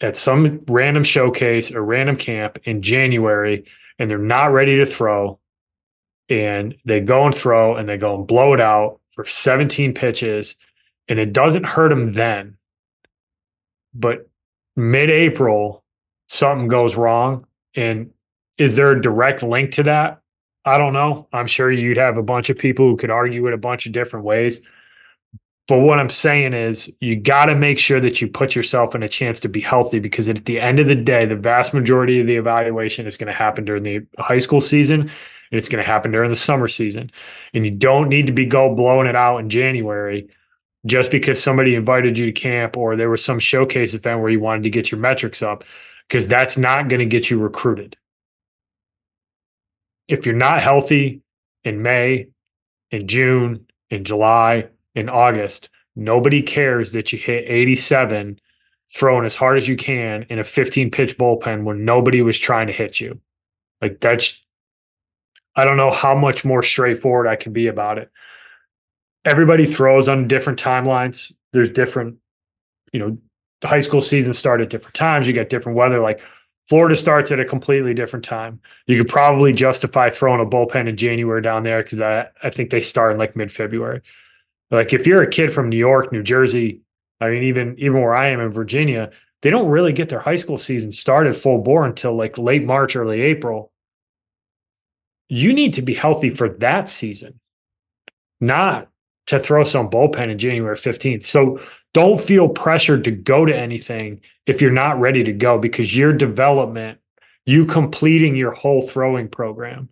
[0.00, 3.64] at some random showcase or random camp in January
[3.96, 5.38] and they're not ready to throw
[6.28, 10.56] and they go and throw and they go and blow it out for 17 pitches
[11.06, 12.56] and it doesn't hurt them then.
[13.94, 14.28] But
[14.76, 15.82] mid April,
[16.28, 17.46] something goes wrong.
[17.74, 18.10] And
[18.58, 20.20] is there a direct link to that?
[20.64, 21.28] I don't know.
[21.32, 23.92] I'm sure you'd have a bunch of people who could argue it a bunch of
[23.92, 24.60] different ways.
[25.68, 29.02] But what I'm saying is, you got to make sure that you put yourself in
[29.02, 32.20] a chance to be healthy because at the end of the day, the vast majority
[32.20, 35.00] of the evaluation is going to happen during the high school season
[35.50, 37.10] and it's going to happen during the summer season.
[37.52, 40.28] And you don't need to be go blowing it out in January
[40.86, 44.40] just because somebody invited you to camp or there was some showcase event where you
[44.40, 45.64] wanted to get your metrics up
[46.08, 47.96] because that's not going to get you recruited.
[50.08, 51.22] If you're not healthy
[51.64, 52.28] in May,
[52.90, 58.38] in June, in July, in August, nobody cares that you hit 87
[58.94, 62.68] throwing as hard as you can in a 15 pitch bullpen when nobody was trying
[62.68, 63.20] to hit you.
[63.82, 64.40] Like that's
[65.56, 68.10] I don't know how much more straightforward I can be about it.
[69.26, 71.32] Everybody throws on different timelines.
[71.52, 72.16] There's different,
[72.92, 73.18] you know,
[73.62, 75.26] high school season start at different times.
[75.26, 76.00] You get different weather.
[76.00, 76.22] Like
[76.68, 78.60] Florida starts at a completely different time.
[78.86, 82.70] You could probably justify throwing a bullpen in January down there because I, I think
[82.70, 84.00] they start in like mid February.
[84.70, 86.80] Like if you're a kid from New York, New Jersey,
[87.20, 89.10] I mean, even even where I am in Virginia,
[89.42, 92.96] they don't really get their high school season started full bore until like late March,
[92.96, 93.72] early April.
[95.28, 97.40] You need to be healthy for that season,
[98.40, 98.88] not
[99.26, 101.26] to throw some bullpen in January 15th.
[101.26, 101.60] So
[101.94, 106.12] don't feel pressured to go to anything if you're not ready to go because your
[106.12, 106.98] development,
[107.44, 109.88] you completing your whole throwing program,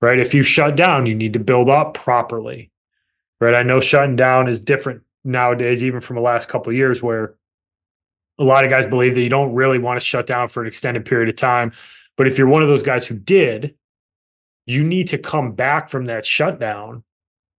[0.00, 0.18] right?
[0.18, 2.70] If you shut down, you need to build up properly
[3.40, 3.54] right?
[3.54, 7.34] I know shutting down is different nowadays, even from the last couple years, where
[8.38, 10.68] a lot of guys believe that you don't really want to shut down for an
[10.68, 11.72] extended period of time.
[12.16, 13.74] But if you're one of those guys who did,
[14.66, 17.04] you need to come back from that shutdown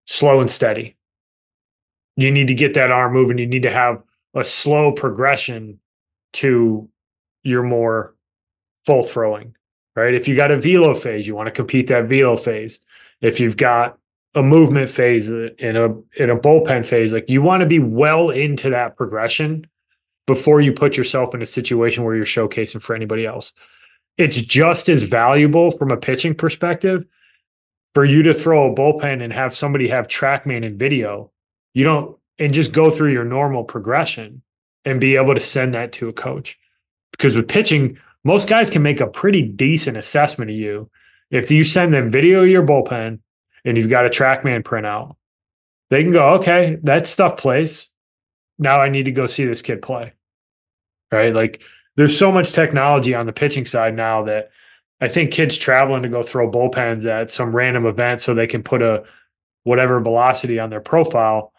[0.06, 0.96] slow and steady.
[2.22, 3.38] You need to get that arm moving.
[3.38, 4.02] You need to have
[4.34, 5.80] a slow progression
[6.34, 6.90] to
[7.44, 8.16] your more
[8.86, 9.56] full throwing,
[9.96, 10.14] right?
[10.14, 12.80] If you got a velo phase, you want to compete that velo phase.
[13.22, 14.00] If you've got
[14.36, 17.80] a movement phase uh, in a in a bullpen phase like you want to be
[17.80, 19.66] well into that progression
[20.28, 23.54] before you put yourself in a situation where you're showcasing for anybody else
[24.18, 27.06] it's just as valuable from a pitching perspective
[27.96, 31.32] for you to throw a bullpen and have somebody have trackman and video
[31.74, 34.42] you don't and just go through your normal progression
[34.86, 36.58] and be able to send that to a coach
[37.12, 40.90] because with pitching most guys can make a pretty decent assessment of you
[41.32, 43.20] if you send them video of your bullpen
[43.66, 45.16] and you've got a trackman printout,
[45.90, 47.88] they can go, okay, that stuff plays.
[48.58, 50.14] Now I need to go see this kid play.
[51.12, 51.34] Right.
[51.34, 51.62] Like
[51.96, 54.52] there's so much technology on the pitching side now that
[55.02, 58.64] I think kids traveling to go throw bullpens at some random event so they can
[58.64, 59.04] put a
[59.64, 61.54] whatever velocity on their profile.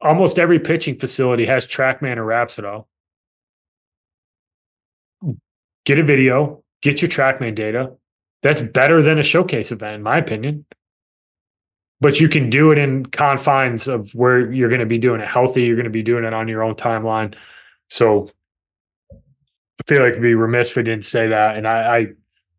[0.00, 2.86] Almost every pitching facility has Trackman or Rapsodo.
[5.84, 7.92] Get a video, get your Trackman data,
[8.42, 10.66] that's better than a showcase event, in my opinion.
[12.00, 15.28] But you can do it in confines of where you're going to be doing it
[15.28, 15.62] healthy.
[15.62, 17.34] You're going to be doing it on your own timeline.
[17.88, 18.26] So
[19.10, 21.56] I feel like it'd be remiss if I didn't say that.
[21.56, 22.06] And I, I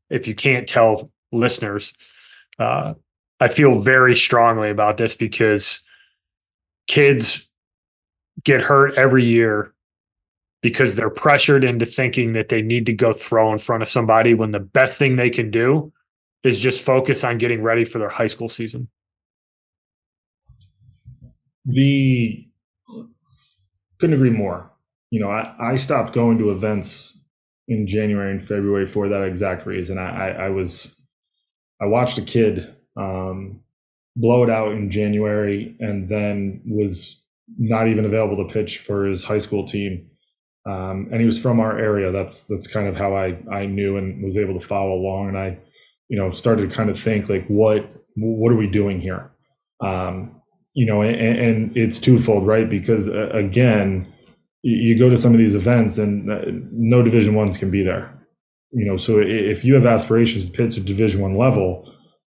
[0.10, 1.94] if you can't tell listeners,
[2.58, 2.96] uh,
[3.40, 5.82] I feel very strongly about this because
[6.88, 7.48] kids
[8.44, 9.74] get hurt every year
[10.62, 14.34] because they're pressured into thinking that they need to go throw in front of somebody
[14.34, 15.92] when the best thing they can do
[16.44, 18.88] is just focus on getting ready for their high school season.
[21.66, 22.48] The
[24.00, 24.72] couldn't agree more.
[25.10, 27.18] You know, I, I stopped going to events
[27.68, 29.98] in January and February for that exact reason.
[29.98, 30.90] I, I, I was
[31.82, 33.62] I watched a kid um,
[34.20, 37.22] blow it out in January and then was
[37.58, 40.10] not even available to pitch for his high school team
[40.68, 42.12] um, and he was from our area.
[42.12, 45.30] That's that's kind of how I I knew and was able to follow along.
[45.30, 45.58] And I,
[46.10, 49.32] you know, started to kind of think like, what what are we doing here?
[49.80, 50.42] Um,
[50.74, 52.70] you know, and, and, it's twofold, right?
[52.70, 54.12] Because uh, again,
[54.62, 58.14] you go to some of these events and uh, no Division ones can be there.
[58.72, 61.92] You know, so if you have aspirations to pitch at Division one level,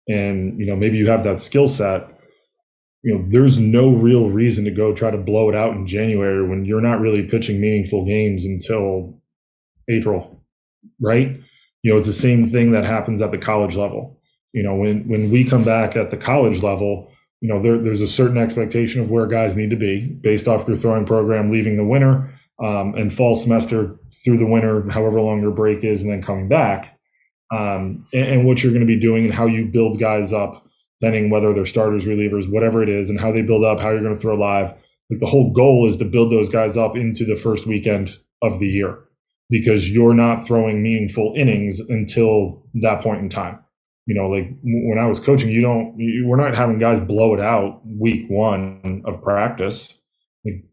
[0.07, 2.13] and you know maybe you have that skill set
[3.03, 6.47] you know, there's no real reason to go try to blow it out in January
[6.47, 9.21] when you're not really pitching meaningful games until
[9.89, 10.41] April,
[11.01, 11.37] right?
[11.81, 14.21] You know, it's the same thing that happens at the college level.
[14.53, 17.11] You know, when when we come back at the college level,
[17.41, 20.65] you know, there, there's a certain expectation of where guys need to be based off
[20.65, 25.41] your throwing program leaving the winter um, and fall semester through the winter, however long
[25.41, 26.97] your break is, and then coming back.
[27.51, 30.65] Um, and, and what you're going to be doing and how you build guys up,
[31.01, 34.01] depending whether they're starters, relievers, whatever it is, and how they build up, how you're
[34.01, 34.73] going to throw live.
[35.09, 38.59] Like the whole goal is to build those guys up into the first weekend of
[38.59, 38.99] the year
[39.49, 43.59] because you're not throwing meaningful innings until that point in time.
[44.05, 47.33] You know, like when I was coaching, you don't, you, we're not having guys blow
[47.33, 49.97] it out week one of practice.
[50.43, 50.65] Like,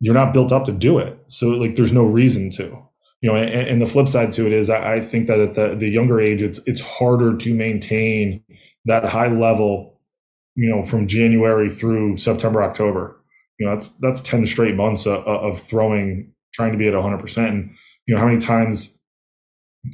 [0.00, 1.18] you're not built up to do it.
[1.26, 2.85] So, like, there's no reason to
[3.26, 5.54] you know, and, and, the flip side to it is I, I think that at
[5.54, 8.40] the, the younger age, it's it's harder to maintain
[8.84, 9.98] that high level,
[10.54, 13.20] you know, from January through September, October.
[13.58, 17.18] You know, that's that's ten straight months of, of throwing, trying to be at 100.
[17.18, 17.74] percent And
[18.06, 18.96] you know, how many times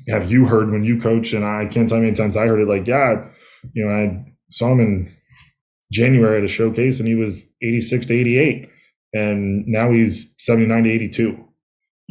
[0.08, 1.32] have you heard when you coach?
[1.32, 2.68] And I can't tell you how many times I heard it.
[2.68, 3.28] Like, yeah,
[3.72, 5.10] you know, I saw him in
[5.90, 8.68] January at a showcase, and he was 86 to 88,
[9.14, 11.48] and now he's 79 to 82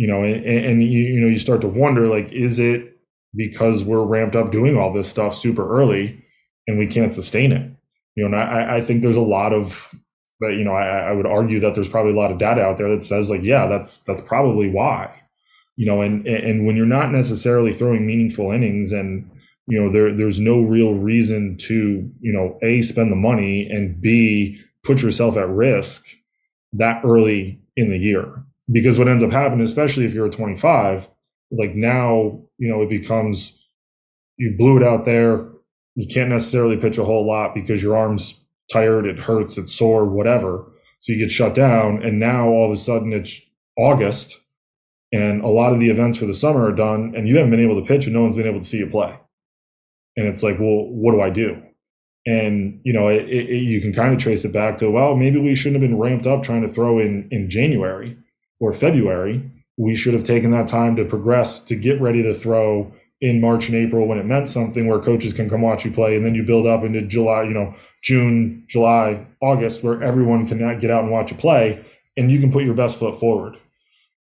[0.01, 2.97] you know, and, and you, you know, you start to wonder like, is it
[3.35, 6.19] because we're ramped up doing all this stuff super early
[6.65, 7.71] and we can't sustain it?
[8.15, 9.93] You know, and I, I think there's a lot of
[10.39, 12.79] that, you know, I, I would argue that there's probably a lot of data out
[12.79, 15.21] there that says like, yeah, that's that's probably why.
[15.77, 19.29] You know, and and when you're not necessarily throwing meaningful innings and
[19.67, 24.01] you know there there's no real reason to you know a spend the money and
[24.01, 26.07] b put yourself at risk
[26.73, 31.09] that early in the year because what ends up happening, especially if you're a 25,
[31.51, 33.57] like now, you know, it becomes
[34.37, 35.49] you blew it out there.
[35.95, 38.35] You can't necessarily pitch a whole lot because your arm's
[38.71, 40.65] tired, it hurts, it's sore, whatever.
[40.99, 42.01] So you get shut down.
[42.03, 43.41] And now all of a sudden it's
[43.77, 44.39] August
[45.11, 47.63] and a lot of the events for the summer are done and you haven't been
[47.63, 49.19] able to pitch and no one's been able to see you play.
[50.15, 51.61] And it's like, well, what do I do?
[52.25, 55.39] And you know, it, it, you can kind of trace it back to well, maybe
[55.39, 58.17] we shouldn't have been ramped up trying to throw in in January
[58.61, 59.43] or February,
[59.75, 63.67] we should have taken that time to progress to get ready to throw in March
[63.67, 66.35] and April when it meant something where coaches can come watch you play and then
[66.35, 71.03] you build up into July, you know, June, July, August where everyone can get out
[71.03, 71.83] and watch you play
[72.15, 73.57] and you can put your best foot forward.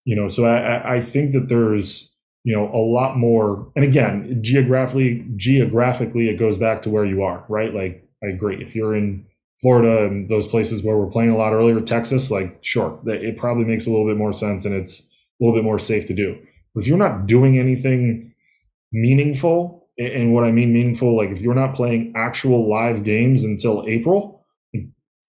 [0.04, 2.12] You know, so I, I think that there's,
[2.44, 7.22] you know, a lot more and again, geographically geographically it goes back to where you
[7.22, 7.74] are, right?
[7.74, 8.62] Like I agree.
[8.62, 9.26] If you're in
[9.60, 13.64] Florida and those places where we're playing a lot earlier, Texas, like sure, it probably
[13.64, 15.04] makes a little bit more sense and it's a
[15.44, 16.38] little bit more safe to do.
[16.74, 18.34] But if you're not doing anything
[18.92, 23.84] meaningful, and what I mean meaningful, like if you're not playing actual live games until
[23.88, 24.44] April,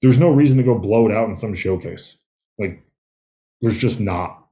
[0.01, 2.17] there's no reason to go blow it out in some showcase.
[2.59, 2.83] Like
[3.61, 4.45] there's just not.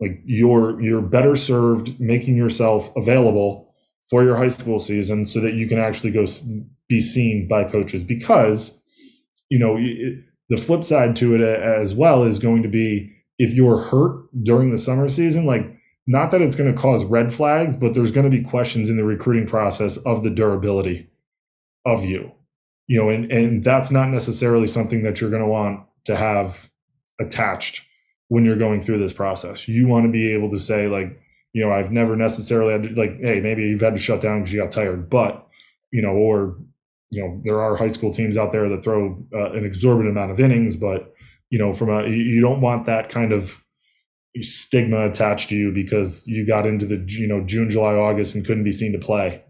[0.00, 3.74] Like you're you're better served making yourself available
[4.08, 6.26] for your high school season so that you can actually go
[6.88, 8.78] be seen by coaches because
[9.48, 9.76] you know,
[10.48, 14.28] the flip side to it uh, as well is going to be if you're hurt
[14.42, 18.10] during the summer season, like not that it's going to cause red flags, but there's
[18.10, 21.08] going to be questions in the recruiting process of the durability
[21.84, 22.32] of you.
[22.86, 26.70] You know, and and that's not necessarily something that you're going to want to have
[27.20, 27.82] attached
[28.28, 29.66] when you're going through this process.
[29.66, 31.20] You want to be able to say like,
[31.52, 34.40] you know, I've never necessarily had to, like, hey, maybe you've had to shut down
[34.40, 35.46] because you got tired, but
[35.90, 36.56] you know, or
[37.16, 40.30] you know there are high school teams out there that throw uh, an exorbitant amount
[40.30, 41.14] of innings but
[41.50, 43.62] you know from a you don't want that kind of
[44.42, 48.44] stigma attached to you because you got into the you know June July August and
[48.44, 49.42] couldn't be seen to play.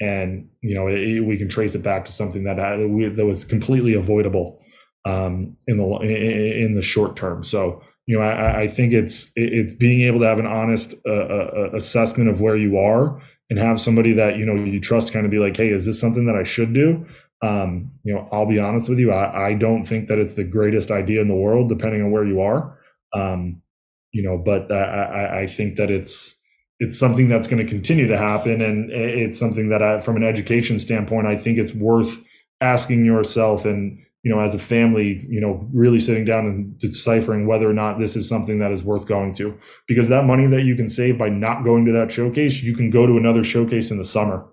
[0.00, 2.76] And you know it, we can trace it back to something that uh,
[3.16, 4.64] that was completely avoidable
[5.04, 7.44] um, in the in the short term.
[7.44, 11.12] So you know I, I think it's it's being able to have an honest uh,
[11.12, 15.26] uh, assessment of where you are and have somebody that you know you trust kind
[15.26, 17.06] of be like hey is this something that i should do?
[17.42, 20.44] Um, you know i'll be honest with you I, I, don't think that it's the
[20.44, 22.78] greatest idea in the world depending on where you are.
[23.14, 23.62] Um,
[24.12, 26.34] you know but I, I think that it's
[26.80, 30.24] it's something that's going to continue to happen and it's something that I, from an
[30.24, 32.20] education standpoint i think it's worth
[32.60, 37.46] asking yourself and you know, as a family, you know, really sitting down and deciphering
[37.46, 39.58] whether or not this is something that is worth going to.
[39.88, 42.90] Because that money that you can save by not going to that showcase, you can
[42.90, 44.46] go to another showcase in the summer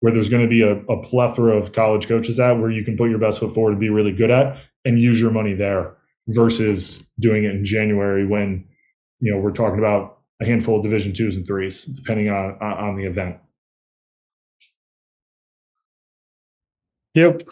[0.00, 2.96] where there's going to be a, a plethora of college coaches at where you can
[2.96, 5.96] put your best foot forward to be really good at and use your money there
[6.28, 8.66] versus doing it in January when,
[9.20, 12.96] you know, we're talking about a handful of division twos and threes, depending on, on
[12.96, 13.38] the event.
[17.14, 17.42] Yep.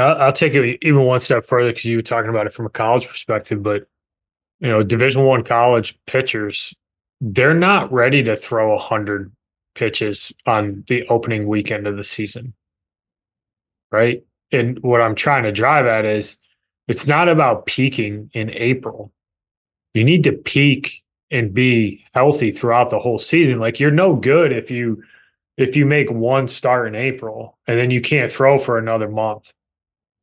[0.00, 2.70] I'll take it even one step further because you were talking about it from a
[2.70, 3.86] college perspective, but
[4.60, 6.74] you know, Division One college pitchers,
[7.20, 9.32] they're not ready to throw hundred
[9.74, 12.54] pitches on the opening weekend of the season,
[13.92, 14.24] right?
[14.50, 16.38] And what I'm trying to drive at is,
[16.88, 19.12] it's not about peaking in April.
[19.94, 23.58] You need to peak and be healthy throughout the whole season.
[23.58, 25.02] Like you're no good if you
[25.56, 29.52] if you make one start in April and then you can't throw for another month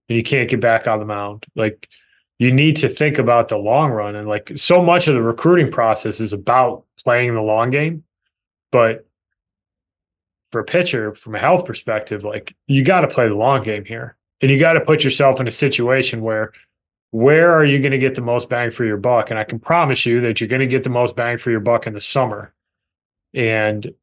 [0.10, 1.45] and you can't get back on the mound.
[1.56, 1.88] Like
[2.39, 5.72] you need to think about the long run and like so much of the recruiting
[5.72, 8.04] process is about playing the long game.
[8.72, 9.08] But
[10.51, 13.86] for a pitcher, from a health perspective, like you got to play the long game
[13.86, 14.18] here.
[14.41, 16.51] And you got to put yourself in a situation where
[17.12, 19.30] where are you going to get the most bang for your buck?
[19.30, 21.60] And I can promise you that you're going to get the most bang for your
[21.60, 22.54] buck in the summer.
[23.36, 23.93] And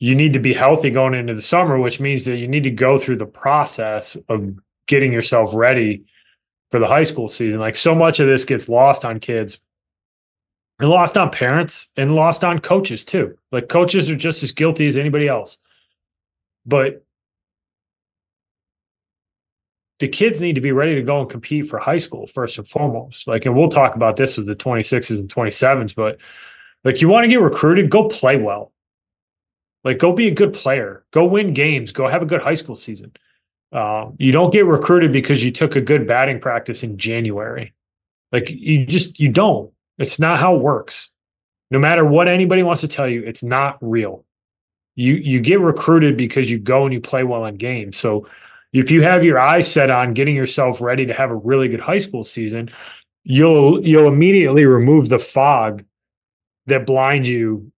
[0.00, 2.70] you need to be healthy going into the summer, which means that you need to
[2.70, 4.54] go through the process of
[4.86, 6.04] getting yourself ready
[6.70, 7.60] for the high school season.
[7.60, 9.60] Like so much of this gets lost on kids
[10.80, 13.38] and lost on parents and lost on coaches too.
[13.52, 15.58] Like coaches are just as guilty as anybody else.
[16.66, 17.04] But
[20.00, 22.68] the kids need to be ready to go and compete for high school first and
[22.68, 23.28] foremost.
[23.28, 26.18] Like, and we'll talk about this with the 26s and 27s, but
[26.82, 28.72] like you want to get recruited, go play well.
[29.84, 32.74] Like, go be a good player, go win games, go have a good high school
[32.74, 33.12] season.
[33.74, 37.74] Uh, you don't get recruited because you took a good batting practice in January.
[38.30, 39.72] Like, you just, you don't.
[39.98, 41.10] It's not how it works.
[41.70, 44.24] No matter what anybody wants to tell you, it's not real.
[44.96, 47.96] You you get recruited because you go and you play well in games.
[47.96, 48.28] So
[48.72, 51.80] if you have your eyes set on getting yourself ready to have a really good
[51.80, 52.68] high school season,
[53.24, 55.84] you'll you'll immediately remove the fog
[56.66, 57.72] that blinds you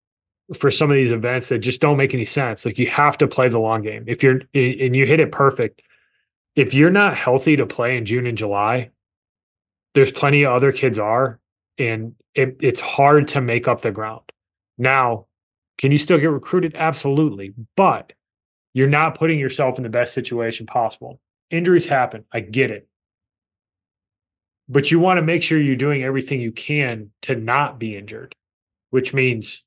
[0.55, 2.65] for some of these events that just don't make any sense.
[2.65, 4.05] Like you have to play the long game.
[4.07, 5.83] If you're and you hit it perfect,
[6.55, 8.91] if you're not healthy to play in June and July,
[9.95, 11.41] there's plenty of other kids are,
[11.79, 14.31] and it, it's hard to make up the ground.
[14.79, 15.27] Now,
[15.79, 16.75] can you still get recruited?
[16.75, 18.13] Absolutely, but
[18.73, 21.21] you're not putting yourself in the best situation possible.
[21.51, 22.25] Injuries happen.
[22.33, 22.89] I get it.
[24.69, 28.35] But you want to make sure you're doing everything you can to not be injured,
[28.91, 29.63] which means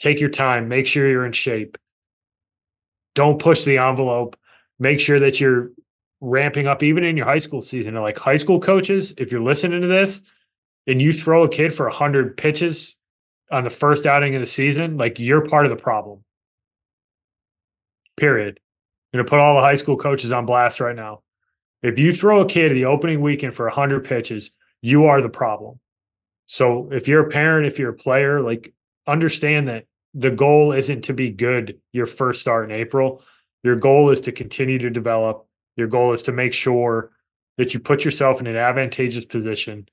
[0.00, 1.78] Take your time, make sure you're in shape.
[3.14, 4.36] Don't push the envelope.
[4.78, 5.70] Make sure that you're
[6.20, 7.94] ramping up even in your high school season.
[7.94, 10.20] Like high school coaches, if you're listening to this
[10.86, 12.96] and you throw a kid for 100 pitches
[13.50, 16.24] on the first outing of the season, like you're part of the problem.
[18.16, 18.58] Period.
[19.12, 21.22] I'm going to put all the high school coaches on blast right now.
[21.82, 25.78] If you throw a kid the opening weekend for 100 pitches, you are the problem.
[26.46, 28.72] So if you're a parent, if you're a player, like
[29.06, 33.22] understand that the goal isn't to be good your first start in April.
[33.62, 35.46] Your goal is to continue to develop.
[35.76, 37.10] Your goal is to make sure
[37.58, 39.88] that you put yourself in an advantageous position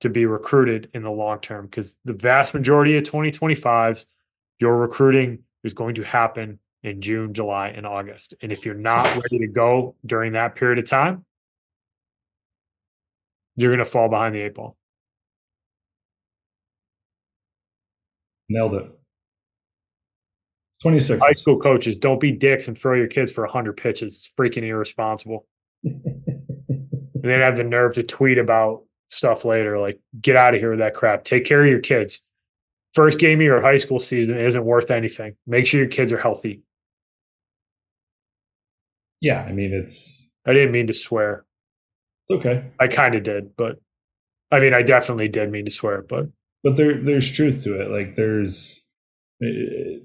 [0.00, 4.04] to be recruited in the long term because the vast majority of 2025s,
[4.58, 8.34] your recruiting is going to happen in June, July, and August.
[8.40, 11.24] And if you're not ready to go during that period of time,
[13.56, 14.76] you're going to fall behind the eight ball.
[18.48, 18.90] Nailed it.
[20.82, 21.22] 26.
[21.22, 24.16] High school coaches, don't be dicks and throw your kids for 100 pitches.
[24.16, 25.46] It's freaking irresponsible.
[25.84, 29.78] and then have the nerve to tweet about stuff later.
[29.78, 31.24] Like, get out of here with that crap.
[31.24, 32.20] Take care of your kids.
[32.94, 35.36] First game of your high school season isn't worth anything.
[35.46, 36.62] Make sure your kids are healthy.
[39.20, 40.26] Yeah, I mean, it's.
[40.46, 41.44] I didn't mean to swear.
[42.28, 42.66] It's okay.
[42.78, 43.80] I kind of did, but
[44.50, 46.26] I mean, I definitely did mean to swear, but.
[46.66, 47.92] But there, there's truth to it.
[47.92, 48.82] Like, there's.
[49.38, 50.02] It,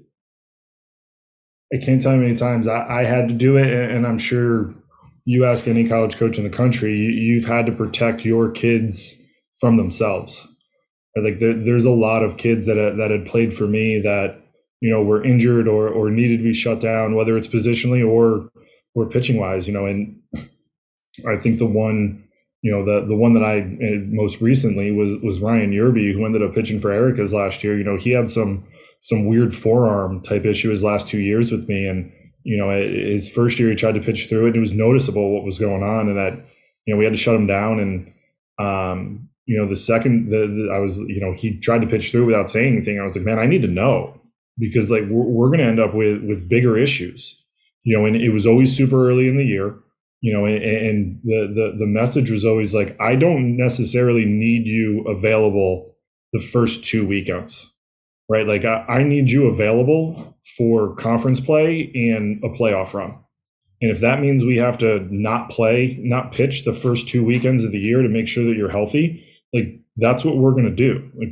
[1.74, 4.72] I can't tell you many times I, I had to do it, and I'm sure
[5.24, 9.16] you ask any college coach in the country, you, have had to protect your kids
[9.58, 10.46] from themselves.
[11.16, 14.40] Like there, there's a lot of kids that uh, that had played for me that
[14.80, 18.50] you know were injured or or needed to be shut down, whether it's positionally or
[18.94, 19.66] or pitching wise.
[19.66, 20.16] You know, and
[21.28, 22.22] I think the one
[22.62, 26.24] you know the the one that I eh, most recently was was Ryan Yerby, who
[26.24, 27.76] ended up pitching for Erica's last year.
[27.76, 28.64] You know, he had some
[29.02, 31.86] some weird forearm type issue his last two years with me.
[31.86, 32.10] And,
[32.44, 34.48] you know, his first year he tried to pitch through it.
[34.48, 36.34] And it was noticeable what was going on and that,
[36.86, 37.80] you know, we had to shut him down.
[37.80, 38.12] And,
[38.60, 42.12] um, you know, the second the, the, I was, you know, he tried to pitch
[42.12, 43.00] through without saying anything.
[43.00, 44.20] I was like, man, I need to know
[44.56, 47.42] because like we're, we're going to end up with with bigger issues,
[47.82, 48.04] you know.
[48.04, 49.74] And it was always super early in the year,
[50.22, 55.04] you know, and, the the the message was always like, I don't necessarily need you
[55.06, 55.94] available
[56.32, 57.72] the first two weekends
[58.32, 58.46] right?
[58.46, 63.14] Like I, I need you available for conference play and a playoff run.
[63.82, 67.62] And if that means we have to not play, not pitch the first two weekends
[67.62, 70.70] of the year to make sure that you're healthy, like that's what we're going to
[70.70, 71.10] do.
[71.14, 71.28] Like,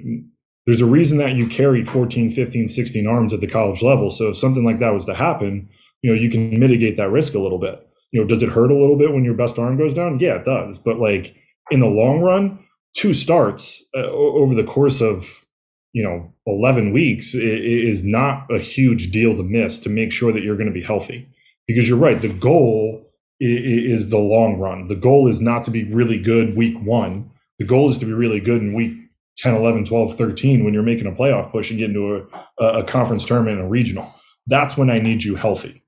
[0.66, 4.10] there's a reason that you carry 14, 15, 16 arms at the college level.
[4.10, 5.70] So if something like that was to happen,
[6.02, 7.86] you know, you can mitigate that risk a little bit.
[8.12, 10.18] You know, does it hurt a little bit when your best arm goes down?
[10.18, 10.78] Yeah, it does.
[10.78, 11.34] But like
[11.70, 12.58] in the long run,
[12.94, 15.44] two starts uh, over the course of
[15.92, 20.42] you know 11 weeks is not a huge deal to miss to make sure that
[20.42, 21.28] you're going to be healthy.
[21.66, 23.06] Because you're right the goal
[23.38, 24.88] is the long run.
[24.88, 27.30] The goal is not to be really good week one.
[27.58, 28.92] The goal is to be really good in week
[29.38, 32.84] 10 11 12 13 when you're making a playoff push and get into a, a
[32.84, 34.12] conference tournament and a regional.
[34.46, 35.79] That's when i need you healthy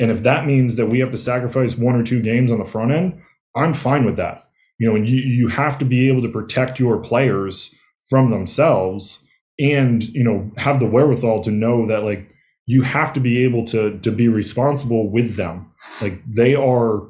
[0.00, 2.64] and if that means that we have to sacrifice one or two games on the
[2.64, 3.20] front end
[3.54, 4.48] i'm fine with that.
[4.78, 7.70] You know and you, you have to be able to protect your players
[8.08, 9.20] from themselves
[9.60, 12.28] and you know have the wherewithal to know that like
[12.66, 15.70] you have to be able to to be responsible with them.
[16.00, 17.02] Like they are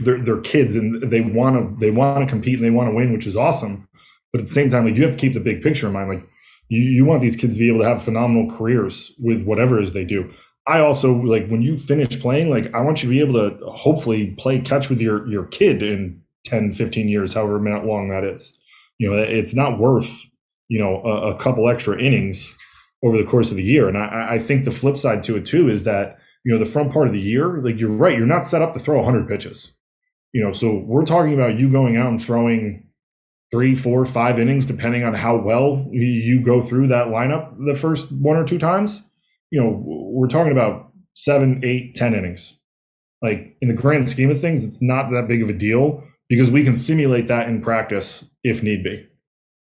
[0.00, 2.94] they're, they're kids and they want to they want to compete and they want to
[2.94, 3.88] win which is awesome.
[4.32, 6.08] But at the same time like you have to keep the big picture in mind.
[6.08, 6.28] Like
[6.68, 9.82] you, you want these kids to be able to have phenomenal careers with whatever it
[9.82, 10.32] is they do
[10.68, 13.66] i also like when you finish playing like i want you to be able to
[13.70, 18.58] hopefully play catch with your your kid in 10 15 years however long that is
[18.98, 20.08] you know it's not worth
[20.68, 22.56] you know a, a, couple extra innings
[23.04, 23.88] over the course of the year.
[23.88, 26.70] And I, I, think the flip side to it too is that you know the
[26.70, 29.28] front part of the year, like you're right, you're not set up to throw 100
[29.28, 29.72] pitches.
[30.32, 32.84] You know, so we're talking about you going out and throwing
[33.50, 38.12] three, four, five innings, depending on how well you go through that lineup the first
[38.12, 39.02] one or two times.
[39.50, 42.54] You know, we're talking about seven, eight, ten innings.
[43.22, 46.50] Like in the grand scheme of things, it's not that big of a deal because
[46.50, 49.08] we can simulate that in practice if need be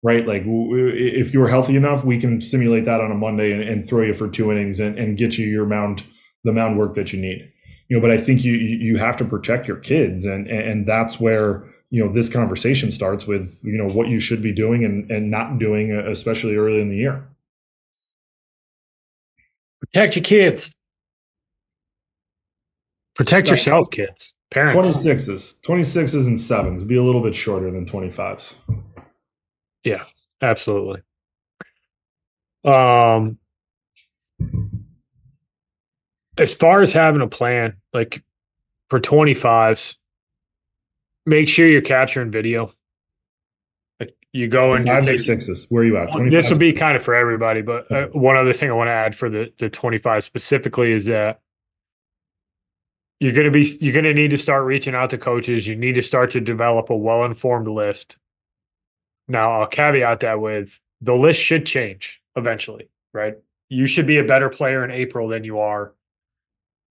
[0.03, 0.27] right?
[0.27, 4.03] Like if you're healthy enough, we can simulate that on a Monday and, and throw
[4.03, 6.03] you for two innings and, and, get you your mound,
[6.43, 7.51] the mound work that you need.
[7.89, 11.21] You know, but I think you you have to protect your kids, and and that's
[11.21, 15.09] where you know this conversation starts with you know what you should be doing and
[15.09, 17.25] and not doing, uh, especially early in the year.
[19.93, 20.71] Protect your kids.
[23.15, 24.33] Protect yourself, kids.
[24.51, 24.75] Parents.
[24.75, 26.83] 26s, 26s and sevens.
[26.83, 28.55] Be a little bit shorter than 25s.
[29.83, 30.03] Yeah,
[30.41, 31.01] absolutely.
[32.63, 33.39] Um,
[36.37, 38.23] as far as having a plan, like
[38.89, 39.95] for 25s,
[41.25, 42.71] make sure you're capturing video.
[44.37, 45.65] Like you go and five to sixes.
[45.69, 46.11] Where are you at?
[46.11, 46.31] 25?
[46.31, 48.93] This would be kind of for everybody, but uh, one other thing I want to
[48.93, 51.41] add for the the 25 specifically is that
[53.19, 55.67] you're going to be you're going to need to start reaching out to coaches.
[55.67, 58.17] You need to start to develop a well informed list
[59.27, 63.35] now, I'll caveat that with the list should change eventually, right?
[63.69, 65.93] You should be a better player in April than you are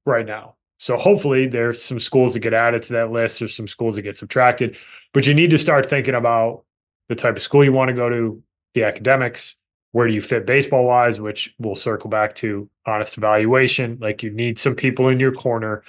[0.05, 0.57] right now.
[0.79, 4.03] So hopefully there's some schools that get added to that list, there's some schools that
[4.03, 4.77] get subtracted,
[5.15, 6.65] but you need to start thinking about
[7.09, 8.43] the type of school you want to go to,
[8.75, 9.57] the academics,
[9.93, 13.99] where do you fit baseball wise, which we'll circle back to honest evaluation.
[14.01, 15.83] Like you need some people in your corner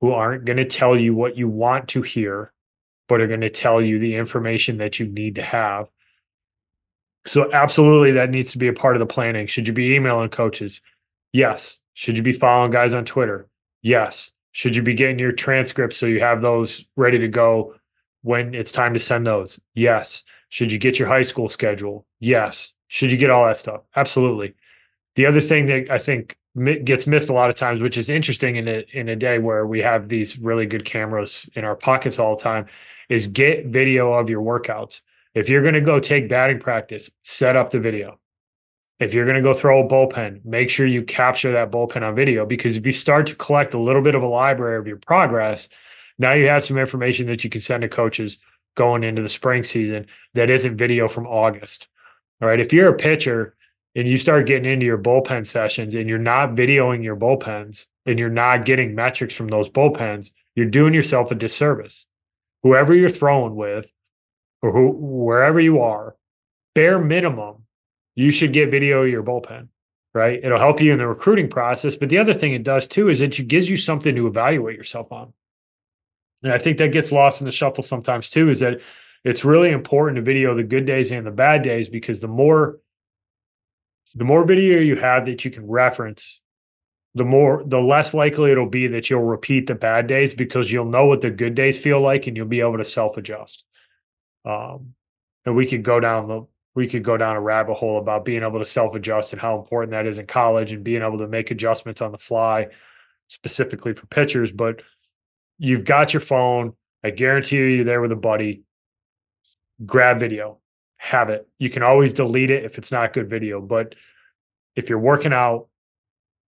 [0.00, 2.52] who aren't going to tell you what you want to hear,
[3.08, 5.88] but are going to tell you the information that you need to have
[7.26, 9.46] so absolutely that needs to be a part of the planning.
[9.46, 10.80] Should you be emailing coaches?
[11.32, 11.80] Yes.
[11.94, 13.48] Should you be following guys on Twitter?
[13.82, 14.32] Yes.
[14.52, 17.74] Should you be getting your transcripts so you have those ready to go
[18.22, 19.58] when it's time to send those?
[19.74, 20.24] Yes.
[20.54, 22.06] Should you get your high school schedule?
[22.20, 22.74] Yes.
[22.86, 23.80] Should you get all that stuff?
[23.96, 24.54] Absolutely.
[25.16, 26.38] The other thing that I think
[26.84, 29.66] gets missed a lot of times, which is interesting in a in a day where
[29.66, 32.66] we have these really good cameras in our pockets all the time,
[33.08, 35.00] is get video of your workouts.
[35.34, 38.20] If you're going to go take batting practice, set up the video.
[39.00, 42.14] If you're going to go throw a bullpen, make sure you capture that bullpen on
[42.14, 44.98] video because if you start to collect a little bit of a library of your
[44.98, 45.68] progress,
[46.16, 48.38] now you have some information that you can send to coaches
[48.74, 51.88] going into the spring season that isn't video from August.
[52.40, 52.60] All right.
[52.60, 53.54] If you're a pitcher
[53.94, 58.18] and you start getting into your bullpen sessions and you're not videoing your bullpens and
[58.18, 62.06] you're not getting metrics from those bullpens, you're doing yourself a disservice.
[62.62, 63.92] Whoever you're throwing with,
[64.62, 66.16] or who, wherever you are,
[66.74, 67.66] bare minimum,
[68.14, 69.68] you should get video of your bullpen,
[70.14, 70.40] right?
[70.42, 71.96] It'll help you in the recruiting process.
[71.96, 75.12] But the other thing it does too is it gives you something to evaluate yourself
[75.12, 75.34] on.
[76.44, 78.80] And I think that gets lost in the shuffle sometimes too, is that
[79.24, 82.78] it's really important to video the good days and the bad days because the more
[84.14, 86.40] the more video you have that you can reference
[87.16, 90.84] the more the less likely it'll be that you'll repeat the bad days because you'll
[90.84, 93.64] know what the good days feel like and you'll be able to self adjust
[94.44, 94.94] um,
[95.44, 98.42] and we could go down the we could go down a rabbit hole about being
[98.42, 101.28] able to self adjust and how important that is in college and being able to
[101.28, 102.68] make adjustments on the fly,
[103.28, 104.50] specifically for pitchers.
[104.50, 104.82] But
[105.58, 106.74] you've got your phone.
[107.02, 108.62] I guarantee you, you're there with a buddy.
[109.84, 110.58] Grab video,
[110.96, 111.48] have it.
[111.58, 113.60] You can always delete it if it's not good video.
[113.60, 113.94] But
[114.76, 115.68] if you're working out,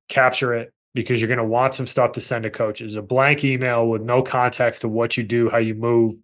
[0.08, 2.94] capture it because you're going to want some stuff to send to coaches.
[2.94, 6.16] A blank email with no context to what you do, how you move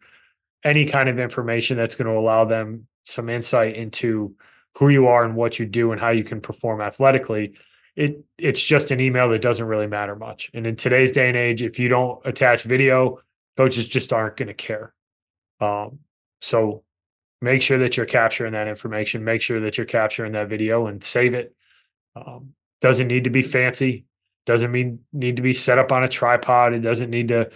[0.65, 4.35] any kind of information that's going to allow them some insight into
[4.79, 7.53] who you are and what you do and how you can perform athletically,
[7.97, 10.51] it it's just an email that doesn't really matter much.
[10.55, 13.21] And in today's day and age, if you don't attach video,
[13.57, 14.95] coaches just aren't going to care.
[15.61, 16.01] Um,
[16.41, 16.85] so
[17.41, 19.25] make sure that you're capturing that information.
[19.25, 21.55] Make sure that you're capturing that video and save it.
[22.17, 24.07] Um, doesn't need to be fancy.
[24.47, 26.73] Doesn't mean need to be set up on a tripod.
[26.73, 27.51] It doesn't need to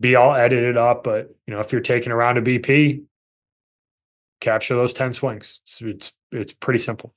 [0.00, 1.04] be all edited up.
[1.04, 3.02] But you know, if you're taking around a BP,
[4.40, 5.60] capture those 10 swings.
[5.64, 7.14] It's, it's, it's pretty simple.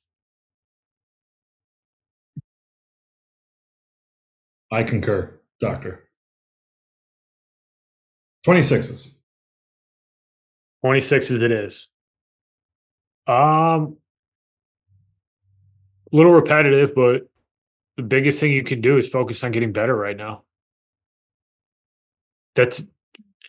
[4.71, 6.09] I concur, doctor.
[8.45, 9.11] 26s.
[10.85, 11.87] 26s it is.
[13.27, 13.97] Um,
[16.11, 17.29] a little repetitive, but
[17.97, 20.43] the biggest thing you can do is focus on getting better right now.
[22.55, 22.83] That's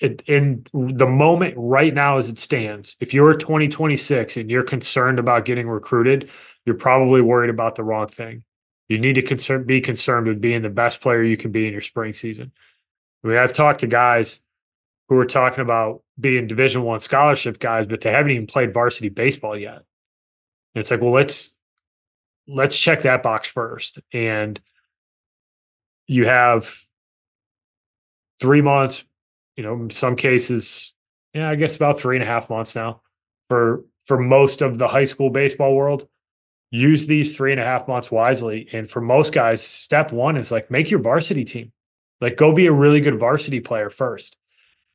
[0.00, 2.96] it, in the moment right now as it stands.
[3.00, 6.30] If you're 2026 and you're concerned about getting recruited,
[6.64, 8.44] you're probably worried about the wrong thing.
[8.90, 11.72] You need to concern, be concerned with being the best player you can be in
[11.72, 12.50] your spring season.
[13.22, 14.40] I mean, I've talked to guys
[15.08, 19.08] who are talking about being Division One scholarship guys, but they haven't even played varsity
[19.08, 19.84] baseball yet.
[20.74, 21.54] And it's like, well, let's
[22.48, 24.00] let's check that box first.
[24.12, 24.60] And
[26.08, 26.80] you have
[28.40, 29.04] three months,
[29.54, 30.94] you know, in some cases,
[31.32, 33.02] yeah, I guess about three and a half months now
[33.46, 36.08] for for most of the high school baseball world.
[36.70, 38.68] Use these three and a half months wisely.
[38.72, 41.72] And for most guys, step one is like make your varsity team.
[42.20, 44.36] Like go be a really good varsity player first.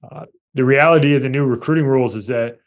[0.10, 2.60] Uh, the reality of the new recruiting rules is that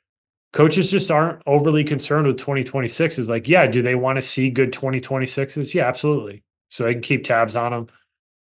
[0.52, 4.50] coaches just aren't overly concerned with 2026 is like yeah do they want to see
[4.50, 7.86] good 2026s yeah absolutely so they can keep tabs on them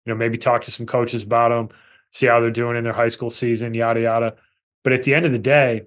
[0.05, 1.69] you know maybe talk to some coaches about them
[2.13, 4.35] see how they're doing in their high school season yada yada
[4.85, 5.83] but at the end of the day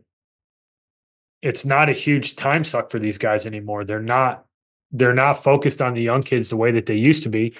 [1.42, 4.46] it's not a huge time suck for these guys anymore they're not
[4.92, 7.56] they're not focused on the young kids the way that they used to be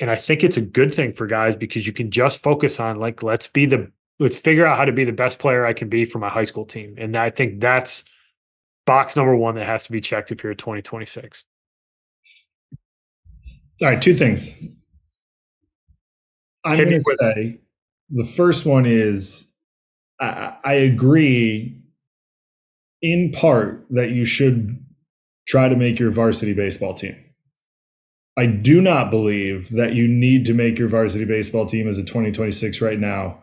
[0.00, 2.96] and i think it's a good thing for guys because you can just focus on
[2.96, 5.88] like let's be the let's figure out how to be the best player I can
[5.88, 6.94] be for my high school team.
[6.98, 8.04] And I think that's
[8.86, 11.44] box number one that has to be checked if you're at 2026.
[13.82, 14.54] All right, two things.
[16.64, 17.60] I'm going to say
[18.10, 19.46] the first one is
[20.20, 21.78] I, I agree
[23.02, 24.82] in part that you should
[25.46, 27.16] try to make your varsity baseball team.
[28.38, 32.02] I do not believe that you need to make your varsity baseball team as a
[32.02, 33.38] 2026 right now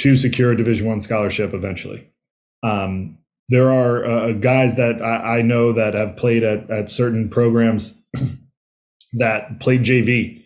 [0.00, 2.10] to secure a Division One scholarship eventually.
[2.62, 7.28] Um, there are uh, guys that I, I, know that have played at, at certain
[7.28, 7.94] programs
[9.12, 10.42] that played JV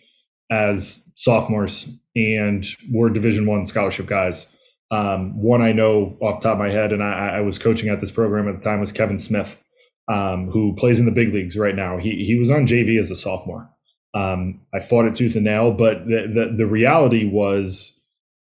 [0.51, 4.47] as sophomores and were Division One scholarship guys.
[4.91, 8.01] Um, one I know off top of my head, and I, I, was coaching at
[8.01, 9.59] this program at the time, was Kevin Smith,
[10.09, 11.99] um, who plays in the big leagues right now.
[11.99, 13.71] He he was on JV as a sophomore.
[14.15, 17.99] Um, I fought it tooth and nail, but the the, the reality was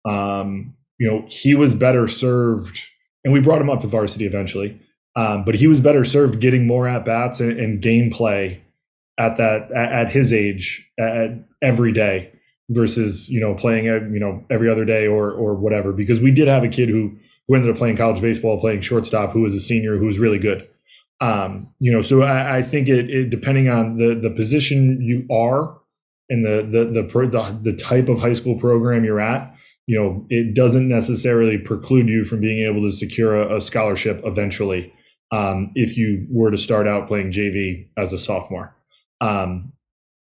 [0.06, 2.80] um, you know, he was better served,
[3.24, 4.80] and we brought him up to varsity eventually.
[5.18, 8.60] Um, but he was better served getting more at bats and, and gameplay
[9.18, 11.30] at that at, at his age at,
[11.62, 12.32] every day
[12.70, 15.92] versus you know playing you know every other day or or whatever.
[15.92, 17.16] Because we did have a kid who
[17.48, 20.40] who ended up playing college baseball, playing shortstop, who was a senior, who was really
[20.40, 20.68] good.
[21.22, 25.26] Um, you know, so I, I think it, it, depending on the the position you
[25.34, 25.78] are
[26.30, 29.56] and the the the the, the type of high school program you're at,
[29.88, 34.22] you know, it doesn't necessarily preclude you from being able to secure a, a scholarship
[34.26, 34.94] eventually
[35.32, 38.76] um, if you were to start out playing JV as a sophomore.
[39.22, 39.72] Um,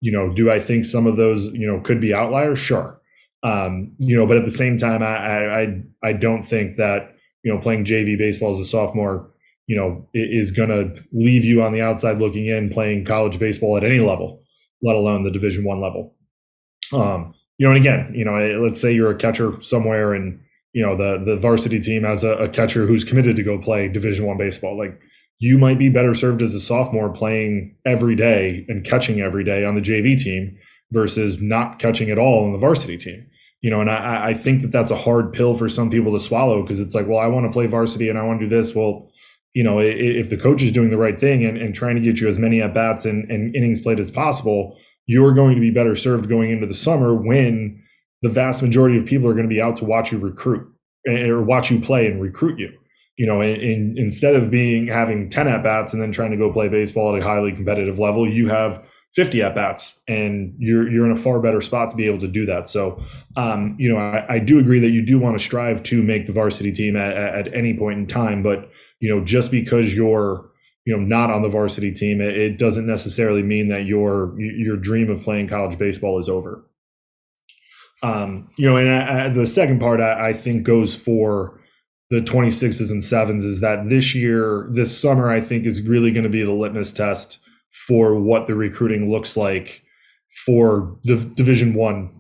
[0.02, 2.60] you know, do I think some of those, you know, could be outliers?
[2.60, 3.00] Sure.
[3.44, 7.54] Um, you know, but at the same time, I, I, I don't think that, you
[7.54, 9.30] know, playing JV baseball as a sophomore,
[9.68, 13.78] you know, is going to leave you on the outside looking in playing college baseball
[13.78, 14.44] at any level,
[14.82, 16.16] let alone the division one level.
[16.94, 20.40] Um, you know, and again, you know, let's say you're a catcher somewhere and
[20.74, 23.88] you know the the varsity team has a, a catcher who's committed to go play
[23.88, 24.78] Division One baseball.
[24.78, 25.00] Like
[25.40, 29.64] you might be better served as a sophomore playing every day and catching every day
[29.64, 30.58] on the JV team
[30.92, 33.26] versus not catching at all on the varsity team.
[33.62, 36.20] You know, and I, I think that that's a hard pill for some people to
[36.20, 38.56] swallow because it's like, well, I want to play varsity and I want to do
[38.56, 38.76] this.
[38.76, 39.10] Well,
[39.56, 42.20] you know, if the coach is doing the right thing and, and trying to get
[42.20, 45.72] you as many at bats and, and innings played as possible, you're going to be
[45.72, 47.82] better served going into the summer when
[48.22, 50.68] the vast majority of people are going to be out to watch you recruit
[51.08, 52.70] or watch you play and recruit you.
[53.16, 56.38] You know, in, in, instead of being having 10 at bats and then trying to
[56.38, 58.84] go play baseball at a highly competitive level, you have
[59.14, 62.28] 50 at bats and you're you're in a far better spot to be able to
[62.28, 62.68] do that.
[62.68, 63.02] So,
[63.38, 66.26] um, you know, I, I, do agree that you do want to strive to make
[66.26, 68.70] the varsity team at, at any point in time, but
[69.00, 70.50] you know, just because you're
[70.86, 74.78] you know not on the varsity team, it, it doesn't necessarily mean that your your
[74.78, 76.66] dream of playing college baseball is over.
[78.04, 81.60] Um, you know, and I, I, the second part I, I think goes for
[82.10, 86.24] the 26s and sevens is that this year, this summer, I think is really going
[86.24, 87.40] to be the litmus test
[87.88, 89.82] for what the recruiting looks like
[90.46, 92.12] for the Division One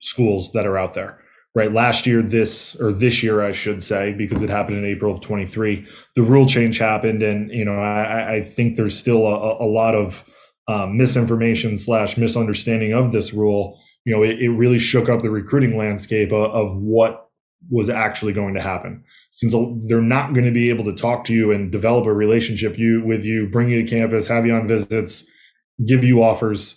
[0.00, 1.20] schools that are out there.
[1.52, 5.12] Right, last year, this or this year, I should say, because it happened in April
[5.12, 5.84] of 23,
[6.14, 9.96] the rule change happened, and you know, I, I think there's still a, a lot
[9.96, 10.24] of
[10.68, 13.80] um, misinformation slash misunderstanding of this rule.
[14.04, 17.30] You know, it, it really shook up the recruiting landscape of, of what
[17.68, 21.34] was actually going to happen since they're not going to be able to talk to
[21.34, 24.66] you and develop a relationship you with you bring you to campus have you on
[24.66, 25.24] visits
[25.86, 26.76] give you offers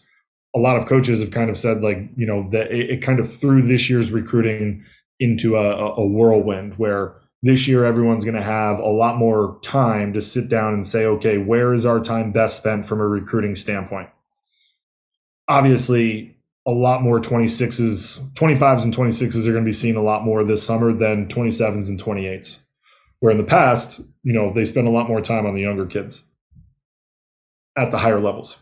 [0.55, 3.19] a lot of coaches have kind of said like you know that it, it kind
[3.19, 4.83] of threw this year's recruiting
[5.19, 10.13] into a, a whirlwind where this year everyone's going to have a lot more time
[10.13, 13.55] to sit down and say okay where is our time best spent from a recruiting
[13.55, 14.09] standpoint
[15.47, 16.33] obviously
[16.65, 20.43] a lot more 26s, 25s and 26s are going to be seen a lot more
[20.43, 22.59] this summer than 27s and 28s.
[23.19, 25.85] Where in the past, you know, they spend a lot more time on the younger
[25.85, 26.23] kids
[27.77, 28.57] at the higher levels.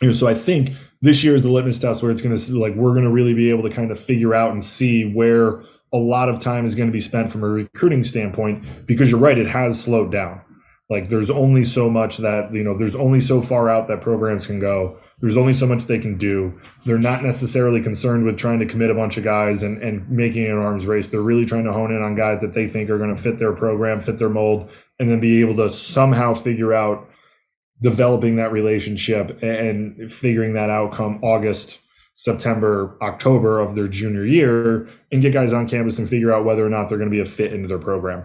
[0.00, 0.70] You know, so I think
[1.00, 3.34] this year is the litmus test where it's going to like we're going to really
[3.34, 6.74] be able to kind of figure out and see where a lot of time is
[6.74, 10.40] going to be spent from a recruiting standpoint because you're right, it has slowed down.
[10.90, 14.46] Like there's only so much that, you know, there's only so far out that programs
[14.46, 16.60] can go there's only so much they can do.
[16.84, 20.44] They're not necessarily concerned with trying to commit a bunch of guys and, and making
[20.44, 21.08] an arms race.
[21.08, 23.38] They're really trying to hone in on guys that they think are going to fit
[23.38, 24.68] their program, fit their mold,
[24.98, 27.08] and then be able to somehow figure out
[27.82, 31.80] developing that relationship and figuring that out come August,
[32.14, 36.64] September, October of their junior year and get guys on campus and figure out whether
[36.64, 38.24] or not they're going to be a fit into their program.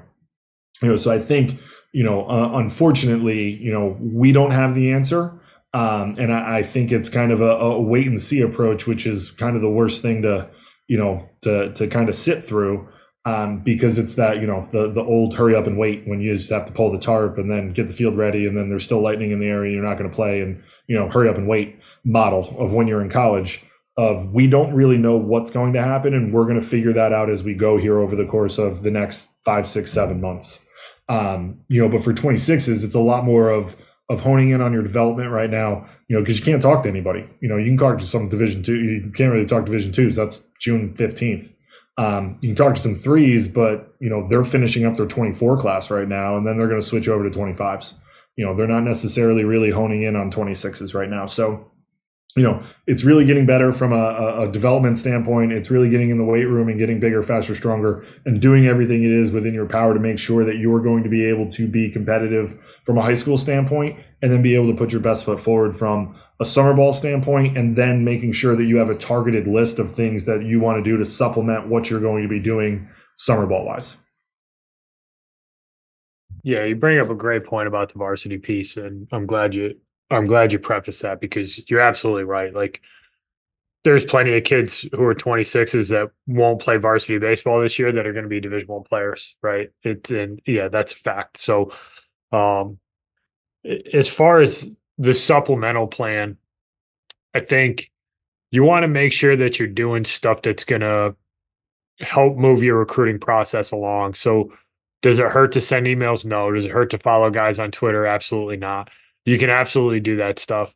[0.81, 1.59] You know, so I think,
[1.93, 5.37] you know, uh, unfortunately, you know, we don't have the answer
[5.73, 9.07] um, and I, I, think it's kind of a, a, wait and see approach, which
[9.07, 10.49] is kind of the worst thing to,
[10.87, 12.89] you know, to to kind of sit through,
[13.25, 16.33] um, because it's that you know the the old hurry up and wait when you
[16.33, 18.83] just have to pull the tarp and then get the field ready and then there's
[18.83, 21.37] still lightning in the area you're not going to play and you know hurry up
[21.37, 23.63] and wait model of when you're in college
[23.97, 27.13] of we don't really know what's going to happen and we're going to figure that
[27.13, 30.59] out as we go here over the course of the next five six seven months
[31.09, 33.75] um, you know but for 26s it's a lot more of
[34.11, 36.89] of honing in on your development right now, you know, because you can't talk to
[36.89, 37.25] anybody.
[37.39, 40.17] You know, you can talk to some division two, you can't really talk division twos.
[40.17, 41.53] That's June 15th.
[41.97, 45.57] Um, you can talk to some threes, but you know, they're finishing up their 24
[45.57, 47.95] class right now, and then they're going to switch over to 25s.
[48.37, 51.25] You know, they're not necessarily really honing in on 26s right now.
[51.25, 51.69] So
[52.35, 55.51] you know, it's really getting better from a, a, development standpoint.
[55.51, 59.03] It's really getting in the weight room and getting bigger, faster, stronger, and doing everything
[59.03, 61.67] it is within your power to make sure that you're going to be able to
[61.67, 65.25] be competitive from a high school standpoint and then be able to put your best
[65.25, 68.95] foot forward from a summer ball standpoint and then making sure that you have a
[68.95, 72.29] targeted list of things that you want to do to supplement what you're going to
[72.29, 73.97] be doing summer ball wise.
[76.43, 79.75] Yeah, you bring up a great point about the varsity piece, and I'm glad you
[80.11, 82.53] I'm glad you prefaced that because you're absolutely right.
[82.53, 82.81] Like,
[83.83, 88.05] there's plenty of kids who are 26s that won't play varsity baseball this year that
[88.05, 89.71] are going to be Division One players, right?
[89.83, 91.37] It's and yeah, that's a fact.
[91.37, 91.71] So,
[92.31, 92.77] um,
[93.93, 96.37] as far as the supplemental plan,
[97.33, 97.91] I think
[98.51, 101.15] you want to make sure that you're doing stuff that's going to
[101.99, 104.13] help move your recruiting process along.
[104.13, 104.53] So,
[105.01, 106.23] does it hurt to send emails?
[106.23, 106.51] No.
[106.51, 108.05] Does it hurt to follow guys on Twitter?
[108.05, 108.89] Absolutely not
[109.25, 110.75] you can absolutely do that stuff.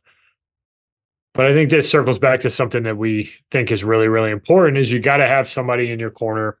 [1.34, 4.78] But I think this circles back to something that we think is really, really important
[4.78, 6.58] is you got to have somebody in your corner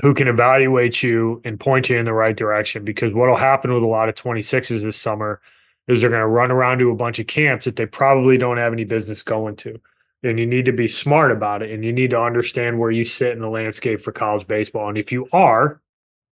[0.00, 2.84] who can evaluate you and point you in the right direction.
[2.84, 5.40] Because what'll happen with a lot of 26s this summer
[5.86, 8.56] is they're going to run around to a bunch of camps that they probably don't
[8.56, 9.80] have any business going to.
[10.24, 13.04] And you need to be smart about it and you need to understand where you
[13.04, 14.88] sit in the landscape for college baseball.
[14.88, 15.80] And if you are,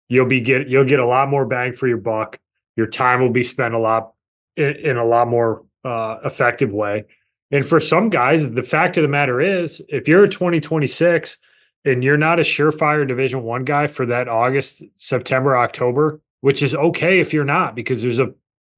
[0.10, 2.40] you'll be get you'll get a lot more bang for your buck.
[2.76, 4.14] Your time will be spent a lot
[4.58, 7.06] in, in a lot more uh, effective way.
[7.52, 11.38] And for some guys, the fact of the matter is, if you're a 2026
[11.86, 16.76] and you're not a surefire Division One guy for that August, September, October, which is
[16.76, 18.34] okay if you're not, because there's a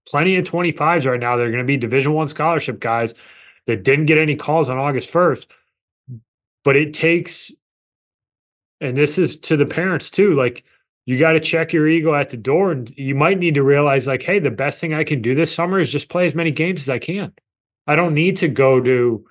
[0.08, 1.36] plenty of 25s right now.
[1.36, 3.16] They're going to be Division One scholarship guys
[3.66, 5.48] that didn't get any calls on August 1st.
[6.64, 7.52] But it takes,
[8.80, 10.64] and this is to the parents too, like
[11.10, 14.06] you got to check your ego at the door and you might need to realize
[14.06, 16.52] like hey the best thing i can do this summer is just play as many
[16.52, 17.34] games as i can.
[17.88, 19.26] I don't need to go to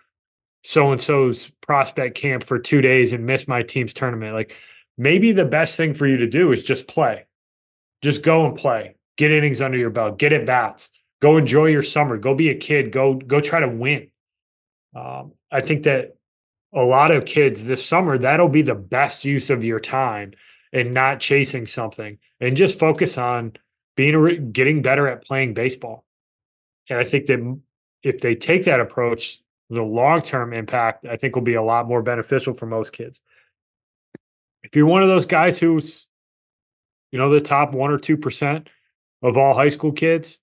[0.65, 4.35] so and so's prospect camp for 2 days and miss my team's tournament.
[4.35, 4.57] Like
[4.97, 7.27] maybe the best thing for you to do is just play.
[8.03, 8.97] Just go and play.
[9.17, 10.91] Get innings under your belt, get at bats,
[11.23, 14.11] go enjoy your summer, go be a kid, go go try to win.
[14.97, 16.17] Um, I think that
[16.75, 20.33] a lot of kids this summer that'll be the best use of your time
[20.73, 23.53] and not chasing something and just focus on
[23.97, 26.05] being getting better at playing baseball.
[26.89, 27.61] And I think that
[28.03, 29.41] if they take that approach,
[29.71, 33.21] the long term impact I think will be a lot more beneficial for most kids.
[34.63, 36.07] If you're one of those guys who's,
[37.13, 38.69] you know, the top one or two percent
[39.23, 40.39] of all high school kids,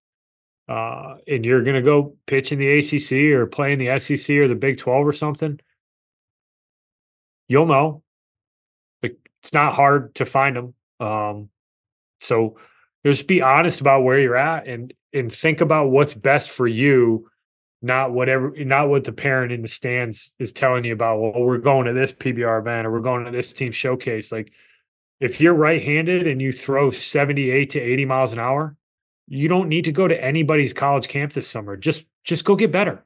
[0.68, 4.36] uh, and you're going to go pitch in the ACC or play in the SEC
[4.38, 5.60] or the Big 12 or something,
[7.48, 8.02] you'll know.
[9.46, 10.74] It's not hard to find them.
[11.00, 11.50] Um,
[12.20, 12.58] so
[13.06, 17.30] just be honest about where you're at and and think about what's best for you,
[17.80, 21.20] not whatever, not what the parent in the stands is telling you about.
[21.20, 24.32] Well, we're going to this PBR event or we're going to this team showcase.
[24.32, 24.52] Like,
[25.20, 28.76] if you're right-handed and you throw 78 to 80 miles an hour,
[29.28, 31.78] you don't need to go to anybody's college camp this summer.
[31.78, 33.06] Just just go get better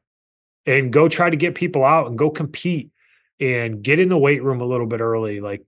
[0.65, 2.91] and go try to get people out and go compete
[3.41, 5.41] and get in the weight room a little bit early.
[5.41, 5.65] Like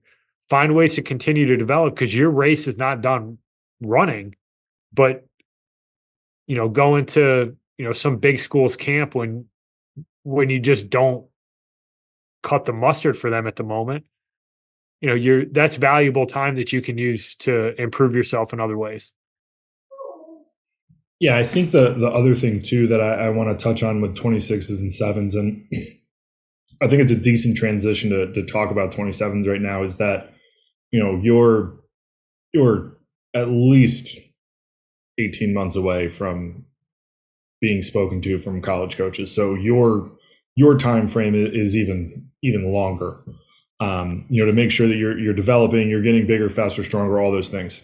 [0.52, 3.38] find ways to continue to develop because your race is not done
[3.80, 4.34] running,
[4.92, 5.26] but
[6.46, 9.46] you know, going to, you know, some big schools camp when
[10.24, 11.24] when you just don't
[12.42, 14.04] cut the mustard for them at the moment,
[15.00, 18.76] you know, you're that's valuable time that you can use to improve yourself in other
[18.76, 19.10] ways.
[21.18, 24.02] Yeah, I think the the other thing too that I, I want to touch on
[24.02, 25.66] with 26s and sevens, and
[26.82, 30.31] I think it's a decent transition to to talk about 27s right now, is that
[30.92, 31.72] you know you're
[32.52, 32.92] you're
[33.34, 34.18] at least
[35.18, 36.64] 18 months away from
[37.60, 39.34] being spoken to from college coaches.
[39.34, 40.10] So your
[40.54, 43.22] your time frame is even even longer.
[43.80, 47.18] Um, you know, to make sure that you're you're developing, you're getting bigger, faster, stronger,
[47.20, 47.82] all those things.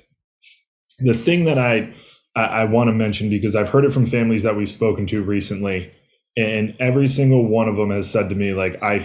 [0.98, 1.94] The thing that I
[2.34, 5.22] I, I want to mention because I've heard it from families that we've spoken to
[5.22, 5.92] recently,
[6.38, 9.00] and every single one of them has said to me, like I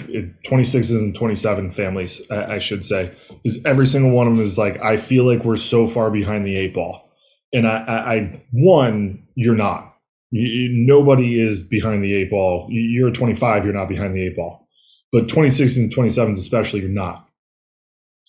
[0.45, 3.11] 26s and 27 families, I, I should say,
[3.43, 6.45] is every single one of them is like, I feel like we're so far behind
[6.45, 7.09] the eight ball.
[7.51, 9.95] And I, I, I one, you're not.
[10.29, 12.67] You, nobody is behind the eight ball.
[12.69, 14.67] You're 25, you're not behind the eight ball.
[15.11, 17.27] But 26 and 27s, especially, you're not.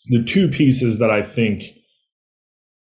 [0.07, 1.65] The two pieces that I think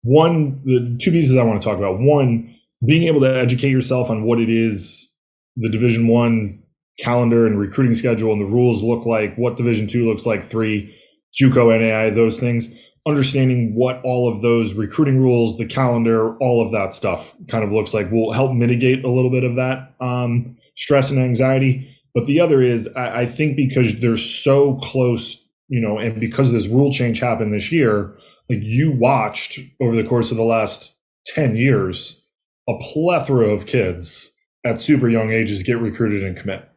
[0.03, 2.53] one the two pieces i want to talk about one
[2.86, 5.09] being able to educate yourself on what it is
[5.56, 6.62] the division one
[6.99, 10.95] calendar and recruiting schedule and the rules look like what division two looks like three
[11.39, 12.70] juco nai those things
[13.06, 17.72] understanding what all of those recruiting rules the calendar all of that stuff kind of
[17.72, 21.89] looks like will help mitigate a little bit of that um, stress and anxiety.
[22.14, 25.38] But the other is I, I think because they're so close
[25.68, 28.14] you know and because this rule change happened this year
[28.49, 30.93] like you watched over the course of the last
[31.28, 32.22] 10 years
[32.68, 34.32] a plethora of kids
[34.66, 36.68] at super young ages get recruited and commit.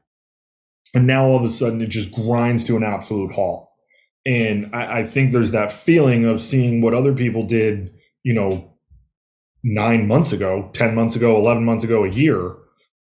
[0.94, 3.68] And now all of a sudden it just grinds to an absolute halt.
[4.24, 7.92] And I, I think there's that feeling of seeing what other people did,
[8.24, 8.76] you know,
[9.62, 12.54] nine months ago, 10 months ago, 11 months ago, a year,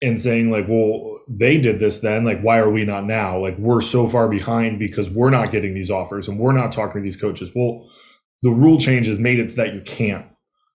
[0.01, 2.23] and saying, like, well, they did this then.
[2.23, 3.39] Like, why are we not now?
[3.39, 7.01] Like, we're so far behind because we're not getting these offers and we're not talking
[7.01, 7.51] to these coaches.
[7.53, 7.87] Well,
[8.41, 10.25] the rule change has made it so that you can't.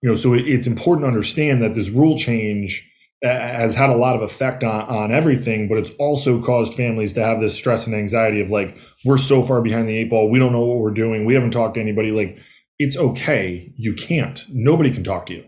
[0.02, 2.88] You know, so it, it's important to understand that this rule change
[3.22, 7.24] has had a lot of effect on, on everything, but it's also caused families to
[7.24, 10.38] have this stress and anxiety of like, we're so far behind the eight ball, we
[10.38, 12.10] don't know what we're doing, we haven't talked to anybody.
[12.10, 12.38] Like,
[12.78, 14.44] it's okay, you can't.
[14.50, 15.44] Nobody can talk to you.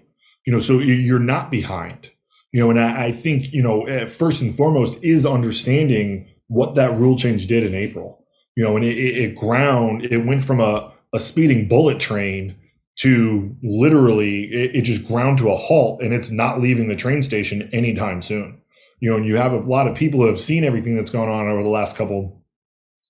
[0.46, 2.10] You know, so you're not behind.
[2.52, 6.74] You know, and I, I think you know, eh, first and foremost is understanding what
[6.76, 8.24] that rule change did in April.
[8.56, 12.56] You know, and it, it, it ground, it went from a a speeding bullet train
[13.00, 17.22] to literally it, it, just ground to a halt and it's not leaving the train
[17.22, 18.60] station anytime soon.
[19.00, 21.28] You know and you have a lot of people who have seen everything that's gone
[21.28, 22.42] on over the last couple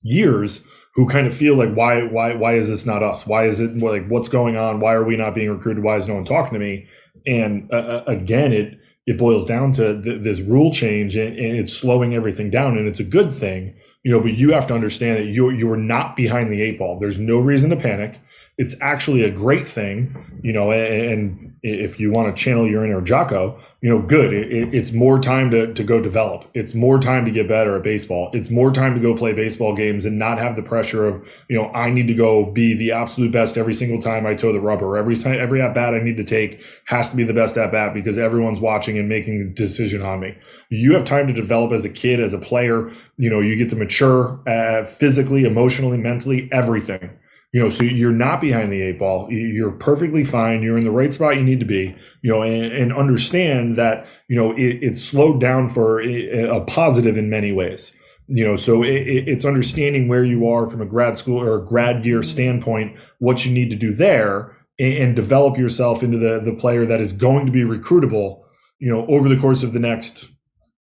[0.03, 0.63] years
[0.95, 3.27] who kind of feel like why why why is this not us?
[3.27, 4.81] Why is it like what's going on?
[4.81, 5.83] Why are we not being recruited?
[5.83, 6.87] Why is no one talking to me?
[7.27, 11.57] And uh, uh again it it boils down to th- this rule change and, and
[11.59, 13.75] it's slowing everything down and it's a good thing
[14.05, 16.99] you know, but you have to understand that you're you're not behind the eight ball.
[16.99, 18.21] There's no reason to panic.
[18.59, 20.71] It's actually a great thing, you know.
[20.73, 24.33] And, if you want to channel your inner Jocko, you know, good.
[24.33, 26.45] It, it's more time to to go develop.
[26.55, 28.31] It's more time to get better at baseball.
[28.33, 31.57] It's more time to go play baseball games and not have the pressure of, you
[31.57, 34.61] know, I need to go be the absolute best every single time I toe the
[34.61, 34.97] rubber.
[34.97, 37.95] Every every at bat I need to take has to be the best at bat
[37.95, 40.37] because everyone's watching and making a decision on me.
[40.71, 42.93] You have time to develop as a kid, as a player.
[43.17, 47.19] You know, you get to mature uh, physically, emotionally, mentally, everything
[47.53, 49.31] you know so you're not behind the eight ball.
[49.31, 50.63] You're perfectly fine.
[50.63, 54.07] You're in the right spot you need to be you know and, and understand that
[54.29, 57.93] you know it, it's slowed down for a, positive in many ways.
[58.27, 61.67] You know so it, it's understanding where you are from a grad school or a
[61.67, 62.31] grad year mm-hmm.
[62.31, 66.85] standpoint what you need to do there and, and develop yourself into the the player
[66.85, 68.43] that is going to be recruitable
[68.79, 70.29] you know over the course of the next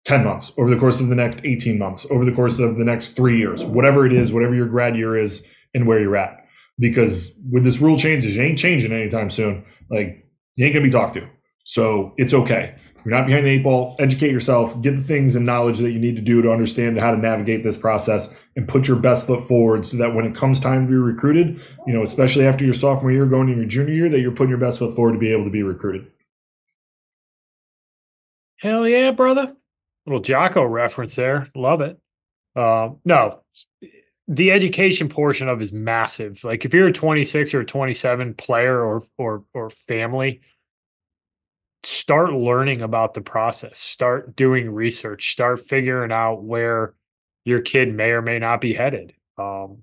[0.07, 2.85] 10 months over the course of the next 18 months over the course of the
[2.85, 5.43] next three years whatever it is whatever your grad year is
[5.75, 6.44] and where you're at
[6.79, 9.65] because with this rule changes, it ain't changing anytime soon.
[9.91, 11.29] Like you ain't gonna be talked to.
[11.65, 12.75] So it's okay.
[13.05, 13.97] You're not behind the eight ball.
[13.99, 14.81] Educate yourself.
[14.81, 17.63] Get the things and knowledge that you need to do to understand how to navigate
[17.63, 20.91] this process and put your best foot forward so that when it comes time to
[20.91, 24.21] be recruited, you know, especially after your sophomore year going to your junior year, that
[24.21, 26.07] you're putting your best foot forward to be able to be recruited.
[28.57, 29.55] Hell yeah, brother.
[30.07, 31.51] Little Jocko reference there.
[31.55, 31.99] Love it.
[32.57, 33.41] Uh, no,
[34.27, 36.43] the education portion of is massive.
[36.45, 40.41] Like if you're a 26 or a 27 player or or or family,
[41.83, 43.79] start learning about the process.
[43.79, 45.33] Start doing research.
[45.33, 46.95] Start figuring out where
[47.45, 49.13] your kid may or may not be headed.
[49.37, 49.83] Um,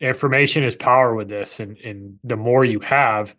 [0.00, 3.36] information is power with this, and and the more you have,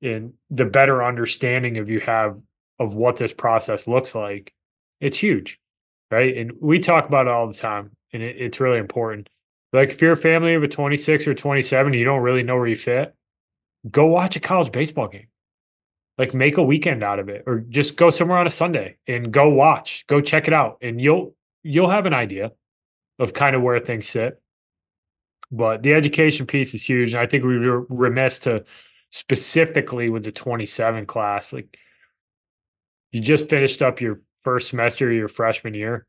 [0.00, 2.40] and the better understanding of you have
[2.78, 4.52] of what this process looks like,
[5.00, 5.58] it's huge,
[6.10, 6.36] right?
[6.36, 9.28] And we talk about it all the time, and it, it's really important
[9.72, 12.66] like if you're a family of a 26 or 27, you don't really know where
[12.66, 13.14] you fit,
[13.90, 15.28] go watch a college baseball game.
[16.18, 19.32] Like make a weekend out of it or just go somewhere on a Sunday and
[19.32, 22.52] go watch, go check it out and you'll you'll have an idea
[23.18, 24.40] of kind of where things sit.
[25.50, 28.64] But the education piece is huge and I think we were remiss to
[29.10, 31.76] specifically with the 27 class like
[33.10, 36.06] you just finished up your first semester of your freshman year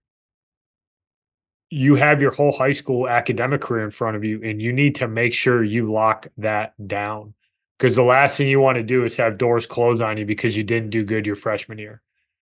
[1.74, 4.96] you have your whole high school academic career in front of you and you need
[4.96, 7.34] to make sure you lock that down.
[7.78, 10.56] Because the last thing you want to do is have doors closed on you because
[10.56, 12.02] you didn't do good your freshman year.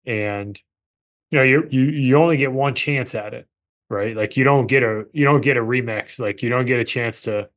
[0.04, 0.60] And
[1.30, 3.48] you know you you you only get one chance at it
[3.92, 4.16] right?
[4.16, 6.18] Like you don't get a you don't get a remix.
[6.18, 7.48] Like you don't get a chance to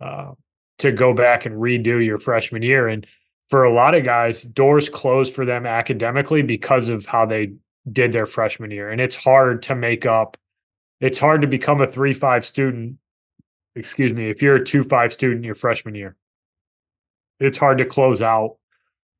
[0.00, 0.32] uh
[0.78, 2.88] to go back and redo your freshman year.
[2.88, 3.06] And
[3.48, 7.52] for a lot of guys doors close for them academically because of how they
[7.90, 8.90] did their freshman year.
[8.90, 10.36] And it's hard to make up
[11.00, 12.96] it's hard to become a three five student.
[13.74, 16.16] Excuse me, if you're a two five student your freshman year,
[17.38, 18.56] it's hard to close out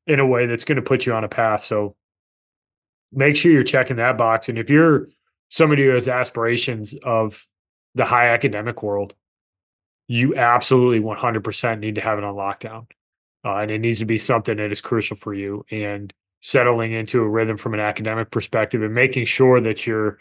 [0.06, 1.62] in a way that's going to put you on a path.
[1.62, 1.94] So
[3.12, 4.48] make sure you're checking that box.
[4.48, 5.08] And if you're
[5.48, 7.46] somebody who has aspirations of
[7.94, 9.14] the high academic world,
[10.08, 12.86] you absolutely 100% need to have it on lockdown.
[13.44, 17.20] Uh, and it needs to be something that is crucial for you and settling into
[17.20, 20.18] a rhythm from an academic perspective and making sure that you're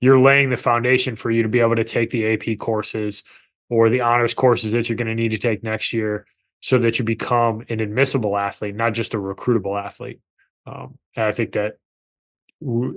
[0.00, 3.22] you're laying the foundation for you to be able to take the AP courses
[3.68, 6.26] or the honors courses that you're going to need to take next year
[6.60, 10.20] so that you become an admissible athlete, not just a recruitable athlete.
[10.66, 11.74] Um, and I think that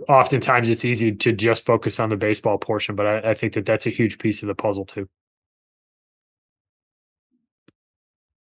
[0.09, 3.65] oftentimes it's easy to just focus on the baseball portion, but I, I think that
[3.65, 5.07] that's a huge piece of the puzzle too.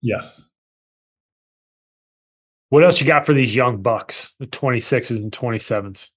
[0.02, 0.42] Yes.
[2.70, 6.10] What else you got for these young bucks, the 26s and 27s?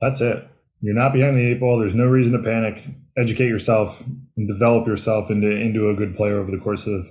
[0.00, 0.48] That's it.
[0.84, 1.78] You're not behind the eight ball.
[1.78, 2.84] There's no reason to panic.
[3.16, 4.04] Educate yourself
[4.36, 7.10] and develop yourself into into a good player over the course of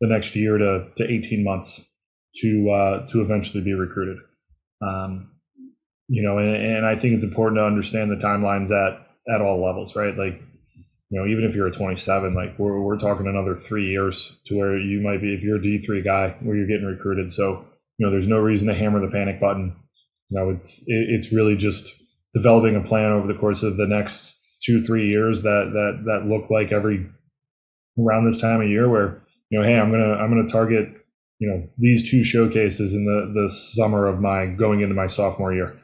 [0.00, 1.84] the next year to, to 18 months
[2.36, 4.18] to uh, to eventually be recruited.
[4.80, 5.32] Um,
[6.06, 9.64] you know, and, and I think it's important to understand the timelines at at all
[9.64, 10.16] levels, right?
[10.16, 10.40] Like,
[11.10, 14.56] you know, even if you're a 27, like we're we're talking another three years to
[14.56, 17.32] where you might be if you're a D3 guy where you're getting recruited.
[17.32, 17.64] So,
[17.96, 19.74] you know, there's no reason to hammer the panic button.
[20.30, 21.96] You know, it's it, it's really just
[22.34, 26.28] developing a plan over the course of the next two three years that that that
[26.28, 27.06] look like every
[27.98, 30.88] around this time of year where you know hey i'm gonna i'm gonna target
[31.38, 35.54] you know these two showcases in the the summer of my going into my sophomore
[35.54, 35.78] year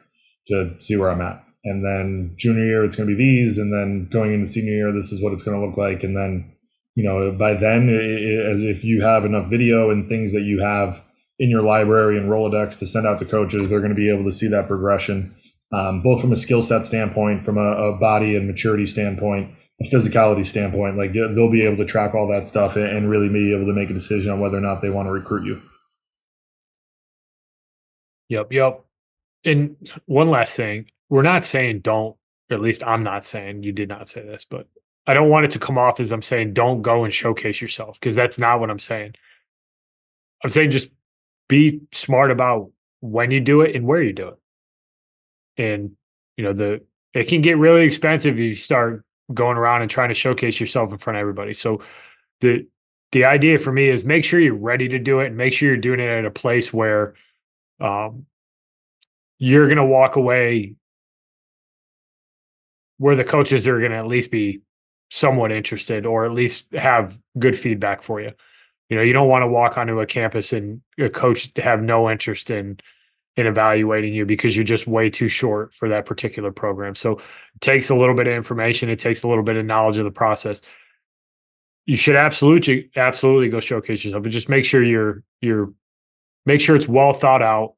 [0.47, 1.41] to see where i'm at.
[1.63, 5.11] And then junior year it's to be these and then going into senior year this
[5.11, 6.03] is what it's to look like.
[6.03, 6.51] And then
[6.95, 10.61] you know by then it, as if you have enough video and things that you
[10.61, 11.01] have
[11.39, 14.31] in your library and rolodex to send out to coaches they're to be able to
[14.31, 15.35] see that progression
[15.71, 19.51] um, both from a skill set standpoint, from a, a, body and maturity standpoint,
[19.81, 20.97] a physicality standpoint.
[20.97, 23.89] Like they'll be able to track all that stuff and really be able to make
[23.89, 25.61] a decision on whether or not they want to recruit you.
[28.29, 28.85] Yep, yep.
[29.43, 32.15] And one last thing, we're not saying don't.
[32.49, 34.67] At least I'm not saying you did not say this, but
[35.07, 37.99] I don't want it to come off as I'm saying don't go and showcase yourself
[37.99, 39.13] because that's not what I'm saying.
[40.43, 40.89] I'm saying just
[41.47, 44.39] be smart about when you do it and where you do it
[45.57, 45.91] and
[46.37, 46.81] you know the
[47.13, 50.91] it can get really expensive if you start going around and trying to showcase yourself
[50.91, 51.53] in front of everybody.
[51.53, 51.81] So
[52.41, 52.67] the
[53.11, 55.69] the idea for me is make sure you're ready to do it and make sure
[55.69, 57.13] you're doing it at a place where
[57.79, 58.25] um,
[59.37, 60.75] you're going to walk away
[62.97, 64.61] where the coaches are going to at least be
[65.09, 68.31] somewhat interested or at least have good feedback for you.
[68.89, 72.09] You know, you don't want to walk onto a campus and a coach have no
[72.09, 72.79] interest in
[73.37, 76.95] in evaluating you because you're just way too short for that particular program.
[76.95, 79.97] So it takes a little bit of information, it takes a little bit of knowledge
[79.97, 80.61] of the process.
[81.85, 85.73] You should absolutely absolutely go showcase yourself, but just make sure you're you're
[86.45, 87.73] make sure it's well thought out.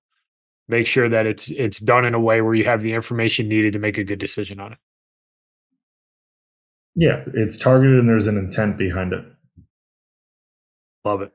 [0.70, 3.74] Make sure that it's it's done in a way where you have the information needed
[3.74, 4.78] to make a good decision on it.
[6.96, 9.26] Yeah, it's targeted and there's an intent behind it.
[11.06, 11.32] Love it.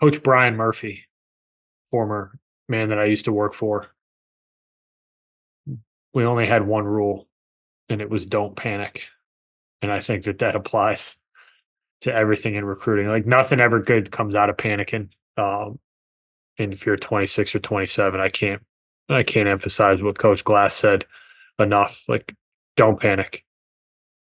[0.00, 1.04] Coach Brian Murphy,
[1.90, 2.38] former
[2.68, 3.88] man that I used to work for.
[6.14, 7.28] We only had one rule,
[7.88, 9.04] and it was don't panic.
[9.80, 11.16] And I think that that applies
[12.02, 13.08] to everything in recruiting.
[13.08, 15.10] Like nothing ever good comes out of panicking.
[15.36, 15.78] Um,
[16.58, 18.62] and if you're 26 or 27, I can't,
[19.08, 21.06] I can't emphasize what Coach Glass said
[21.58, 22.04] enough.
[22.08, 22.34] Like,
[22.76, 23.44] don't panic.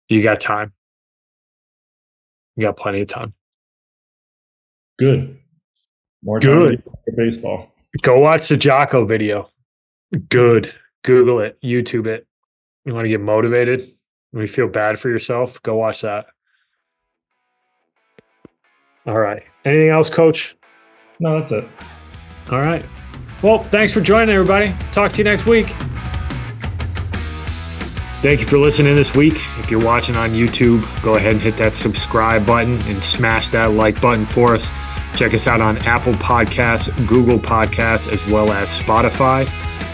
[0.08, 0.72] You got time.
[2.56, 3.32] You got plenty of time.
[4.98, 5.38] Good.
[6.22, 6.82] More good
[7.16, 7.72] baseball.
[8.02, 9.50] Go watch the Jocko video.
[10.28, 10.72] Good.
[11.02, 11.58] Google it.
[11.62, 12.26] YouTube it.
[12.84, 13.88] You want to get motivated?
[14.30, 16.26] When you feel bad for yourself, go watch that.
[19.06, 19.42] All right.
[19.64, 20.56] Anything else, Coach?
[21.20, 21.64] No, that's it.
[22.50, 22.84] All right.
[23.42, 24.74] Well, thanks for joining, everybody.
[24.92, 25.66] Talk to you next week.
[28.22, 29.34] Thank you for listening this week.
[29.58, 33.72] If you're watching on YouTube, go ahead and hit that subscribe button and smash that
[33.72, 34.64] like button for us.
[35.14, 39.44] Check us out on Apple Podcasts, Google Podcasts, as well as Spotify.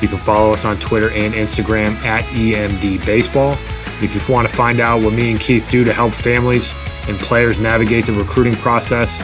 [0.01, 3.53] You can follow us on Twitter and Instagram at EMD Baseball.
[4.01, 6.73] If you want to find out what me and Keith do to help families
[7.09, 9.17] and players navigate the recruiting process,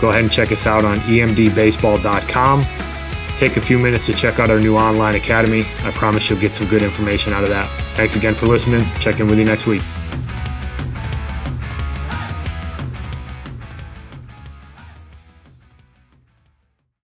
[0.00, 2.64] go ahead and check us out on emdbaseball.com.
[3.38, 5.64] Take a few minutes to check out our new online academy.
[5.82, 7.68] I promise you'll get some good information out of that.
[7.96, 8.82] Thanks again for listening.
[9.00, 9.82] Check in with you next week.